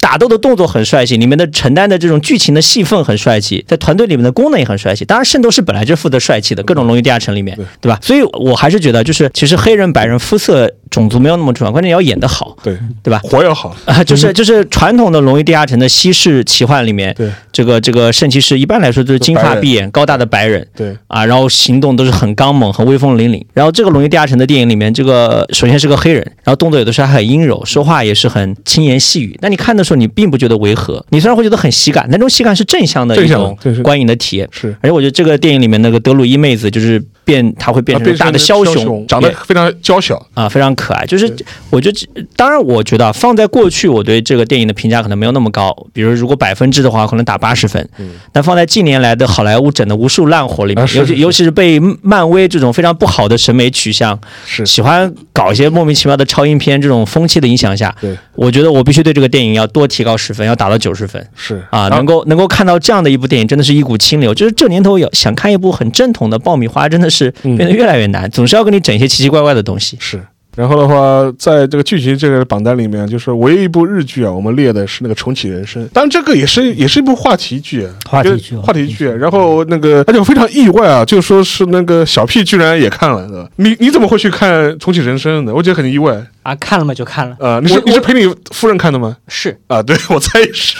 [0.00, 5.04] 打斗的动作很帅气，里面的承担的这种剧情的戏份很帅气，在团队里面的功能也很帅气。
[5.04, 7.98] 当然，圣斗士本来就负责帅气的，各种龙与地下城里面，对吧？
[8.02, 10.70] 所以我还是觉得，就是其实黑人、白人肤色。
[10.90, 13.20] 种族没有那么重要，关键要演得好，对对吧？
[13.22, 23.44] 活要好啊，就是就是传统的《龙与地下城》的西式奇幻里面，对这个这个圣骑士一般来说都是金发碧眼、高大的白人，对啊，然后行动都是很刚猛、很威风凛凛。
[23.52, 29.36] 然后这个《龙与地下城》的电影里面，这个首先是个黑人，然后动作有的时候还很阴柔，说话也是很轻言细语。
[29.42, 34.48] 那你看的时候，你并不觉得违和，你虽然会觉得很喜感，那种喜感是正向的一种观影的体验。
[34.52, 41.28] 是，而且我觉得这个电影里面那个德鲁伊妹子就是变，她会变成大的枭雄，长得非常娇小啊，非常可爱，就是。
[41.70, 42.06] 我觉得，
[42.36, 45.74] 当然，我觉得放在过去，我对这个电影的评价可能没有那么高。
[45.92, 47.88] 比如，如果百分制的话，可能打八十分。
[47.98, 48.10] 嗯。
[48.32, 61.24] 但放在近年来的好莱坞整的无数烂活里面，尤其尤其是被漫威这种非常不好的审美取向，是喜欢搞一些莫名其妙的超英片这种风气的影响下，对，我觉得我必须对这个电影要多提高十分，要打到九十分。
[61.36, 64.34] 是啊，能够能够看到这样的一部电影，真的是一股清流。
[64.34, 69.96] 就是这年头有想看一部很正统的爆米花，真的是变得越来越难，总是要给你整一些奇奇怪怪的东西。
[70.00, 70.22] 是。
[70.58, 79.08] 然后的话，在这个剧情这个榜单里面，就是唯一一部日剧啊，我们列的是那个《重启人生》，当然这个也是也是一部话题剧，话题剧，话题剧。
[79.08, 85.54] 然后那个，而且我非常意外啊，就说是那个小 P 居然也看了，你你怎么会去看《重启人生》呢？
[85.54, 86.20] 我觉得很意外。
[86.48, 86.94] 啊，看了吗？
[86.94, 87.36] 就看了。
[87.38, 89.16] 呃，你是你是陪你夫人看的吗？
[89.28, 90.76] 是啊，对我猜也是。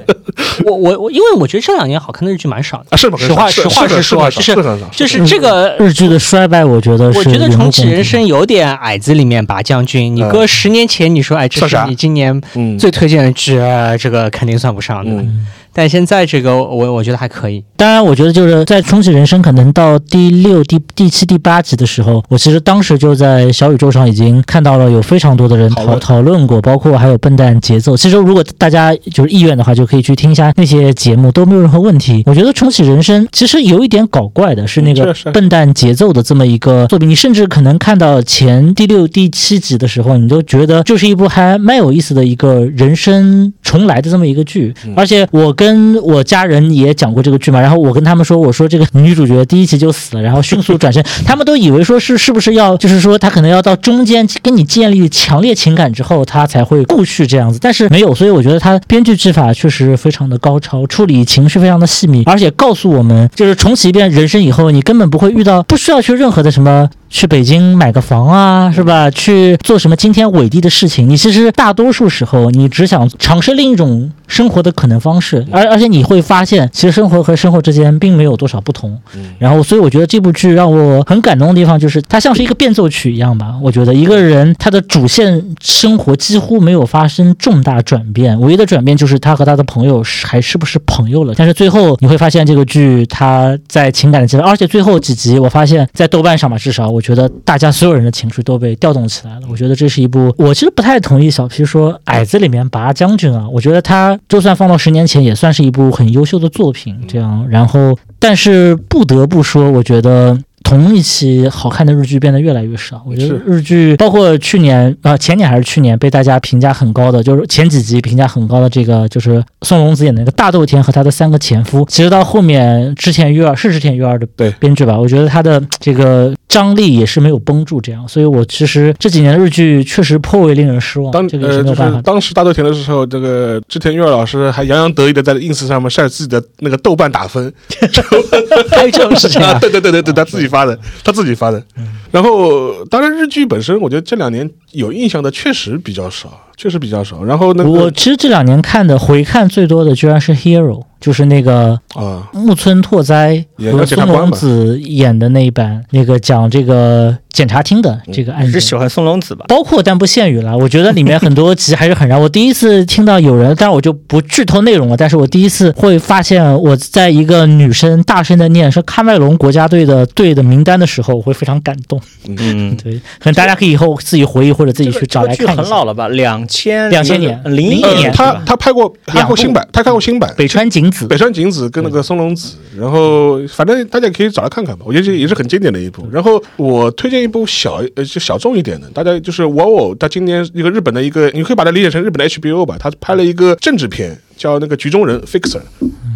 [0.64, 2.86] 我我我，因为我觉得这两年好看的日剧蛮少的。
[2.90, 4.56] 啊，是实话实话实说，就是
[4.92, 10.14] 就是这个日剧的衰败，我觉得我觉得重启人生有点矮子里面拔将军。
[10.14, 12.40] 你搁十年前，你说哎，这是你今年
[12.78, 13.60] 最推荐的剧，
[14.00, 15.24] 这个肯定算不上的。
[15.74, 17.64] 但现在这个我我觉得还可以。
[17.76, 27.96] 当然，我觉得就是在重启人生可能到第六、第第七、第八集的时候，我其实当时就在小宇宙上已经看到了有非常多的人讨讨论过，包括还有笨蛋节奏。
[27.96, 32.22] 其实如果大家就是意愿的话，就可以去听一下那些节目，都没有任何问题。
[32.26, 45.52] 我觉得重启人生其实有一点搞怪的是那个笨蛋节奏的这么一个作品，你甚至可能看到前第六、第七集的时候，你都觉得就是一部还蛮有意思的一个人生重来的这么一个剧，而且我。
[45.62, 66.90] 跟我家人也讲过这个剧嘛，然后我跟他们说，我说这个女主角第一集就死了，然后迅速转身，他们都以为说是是不是要，就是说他可能要到中间跟你建立强烈情感之后，他才会故续这样子，但是没有，所以我觉得他编剧技法确实非常的高超，处理情绪非常的细密，而且告诉我们，就是重启一遍人生以后，你根本不会遇到，不需要去任何的什么。
[67.14, 69.10] 去北京买个房啊，是吧？
[69.10, 71.06] 去做什么惊天伟地的事情？
[71.06, 78.98] 你其实大多数时候，你只想尝试另一种生活的可能方式，而而且你会发现，其实生活和生活之间并没有多少不同。
[79.38, 83.54] 然后，所以我觉得这部剧让我很感动的地方，就是它像是一个变奏曲一样吧。
[83.62, 91.34] 我觉得一个人他的主线生活几乎没有发生重大转变，唯一的转变就是他和他的朋友是还是不是朋友了。
[91.36, 97.02] 但是最后你会发现，这个剧他在情感的阶段，而且最后几集，我发现在豆瓣上吧，至少我。
[97.02, 99.40] 觉得大家所有人的情绪都被调动起来了。
[99.50, 103.44] 我觉得这是一部，我其实不太同意小皮说矮子里面拔将军啊。
[103.50, 106.96] 我觉得他就算放到十年前，也算是一部很优秀的作品。
[107.08, 113.02] 这样，然后，但是不得不说，我觉得同一期好看的日剧变得越来越少。
[113.06, 124.26] 我觉得日剧包括去年啊前年还是去年被大家评价很高的，就是前几集评价很高的这个就是宋龙子演的那个大豆田和他的三个前夫，其实到后面之前玉儿是之前玉儿的
[124.58, 131.12] 编剧吧，我觉得他的这个张力也是没有绷住这样，所以我其实这几年的日剧确实颇为令人失望。
[131.12, 132.00] 当这个是没有办法。
[132.02, 137.52] 当时大豆田的时候，这个织田裕二老师还洋洋得意的在 ins 上面晒自己的那个豆瓣打分，
[138.70, 139.58] 还有这种事情啊？
[139.60, 141.64] 对对对对对，他自己发的，他自己发的。
[142.12, 147.22] 然后，当然日剧本身，我觉得这两年有印象的确实比较少，确实比较少。
[147.24, 150.84] 然后呢，我其实这两年看的回看最多的居然是 Hero。
[151.02, 158.52] 就是那个啊，木村拓哉和松隆子演的那一版，那个讲这个检察厅的这个案件。
[158.52, 159.44] 是喜欢松隆子吧？
[159.48, 164.96] 包括但不限于了，我觉得里面很多集还是很燃我第一次听到有人，但是我就不剧透内容了。
[164.96, 172.00] 但是我第一次会发现，我在一个女生大声的念说喀麦隆国家队的队的名单的时候，我会非常感动。
[172.28, 175.56] 嗯， 对，可能大家可以以后自己回忆或者自己去找来看。
[175.56, 176.06] 很老了吧？
[176.10, 181.08] 两千两千年零一年，他他拍过拍过新版，他看过新版北川景子。
[181.08, 186.08] 北川景子跟那个松隆子，然后反正大家可以找来看看吧，我觉得这也是很经典的一部。
[186.12, 194.16] 然后我推荐一部小呃就小众一点的，大家就是哇哦，他今年一个日本的一个，你可以把它理解成日本的 HBO 吧，他拍了一个政治片。
[194.42, 195.60] 叫那个局中人 Fixer，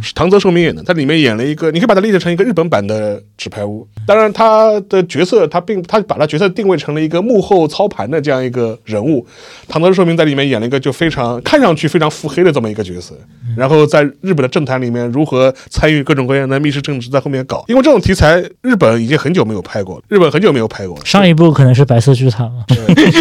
[0.03, 3.87] 是唐泽寿明演的，他里面演了一个，你可以把它理解成一个日本版的纸牌屋。
[4.05, 9.25] 当然，他的角色他并他把他角色定位成了一个幕后操盘的这样一个人物。
[9.69, 13.15] 唐泽寿明在里面演了一个就非常看上去非常腹黑的这么一个角色，
[13.57, 17.65] 然后在日本的政坛里面如何参与各种各样的密室政治，在后面搞。
[17.69, 21.05] 因为这种题材日本已经很久没有拍过了，日本很久没有拍过了。
[21.05, 22.65] 上一部可能是白色剧场了。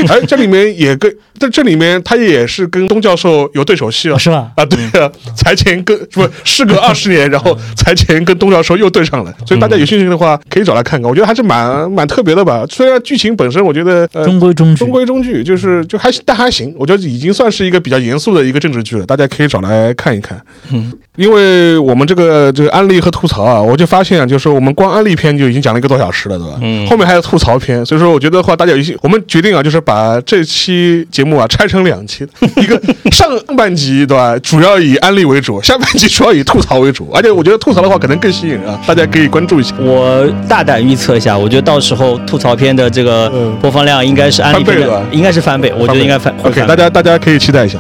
[0.08, 4.52] 哎，这里面也跟在这里面他也是跟东教授有对手戏了，是吧？
[4.56, 4.80] 啊，对。
[5.36, 12.66] 财前跟不事隔二十年，然后财前跟东教授又对上了，所以大家有兴趣的话可以找来看看，我觉得还是蛮蛮特别的吧。
[12.70, 20.40] 虽然剧情本身我觉得中规中矩，中规中矩，就是就还但还行，我觉得已经算是一个比较严肃的一个政治剧了，大家可以找来看一看。
[20.72, 26.54] 嗯，因为我们这个这个安利和吐槽啊，我就发现啊就是我们光安利篇就已经讲了一个多小时了，对吧？
[26.62, 32.26] 嗯，后面还有吐槽篇，所以说我觉得话大家有兴，我们决定啊，就是把这期节目啊拆成两期，
[32.56, 32.82] 一个
[33.12, 35.26] 上半集对吧，主要以安利。
[35.26, 39.74] 为主，下半集主要以吐槽为主，而且我觉得吐槽的话可能更吸引人啊，大家可以关注一下。
[39.80, 43.28] 我大胆预测一下，我觉得到时候吐槽片的这个
[43.60, 46.32] 播放量应该是翻倍的，应该是翻倍，我觉得应该翻。
[46.44, 47.80] OK，大家大家可以期待一下。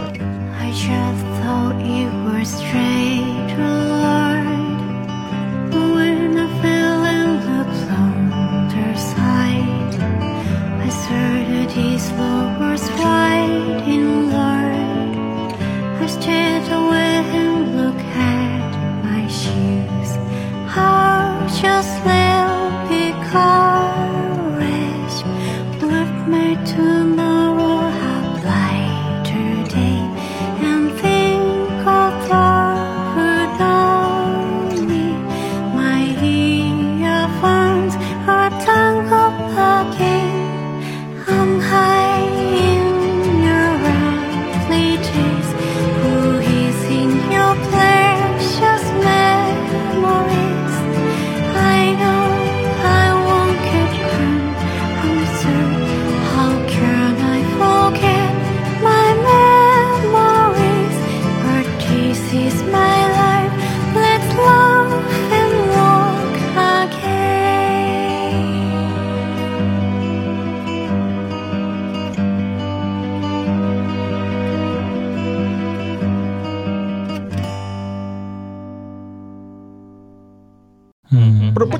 [21.66, 22.24] just live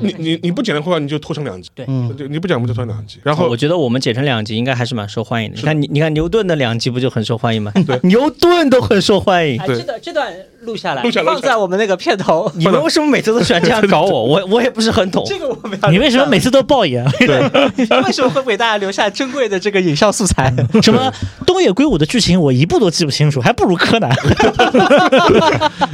[0.00, 1.70] 你你你不剪的话，你就拖成两集。
[1.74, 1.84] 对，
[2.28, 3.18] 你不剪我们就拖成两集？
[3.22, 5.56] 然后我觉得我们剪成两集应该还是蛮受欢迎的。
[5.56, 7.72] 你看你你看牛顿的两集不就很受欢迎吗？
[7.86, 9.58] 对， 牛顿都很受欢迎。
[9.66, 12.50] 这段这段录下来，录下来放在我们那个片头。
[12.56, 14.24] 你们为什么每次都喜欢这样搞我？
[14.24, 15.24] 我我也不是很懂。
[15.26, 17.04] 这个我们你为什么每次都爆言？
[17.18, 17.40] 对，
[18.04, 20.52] 为什么会给大家留下珍贵的这个影像素材？
[20.82, 21.12] 什么
[21.46, 24.10] 东野圭吾的剧情我一部都记不清楚，还不如柯南。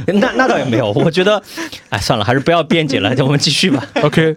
[0.07, 1.41] 那那倒也没有，我觉得，
[1.89, 3.87] 哎，算了，还是不要辩解了，我们继续吧。
[4.03, 4.35] OK。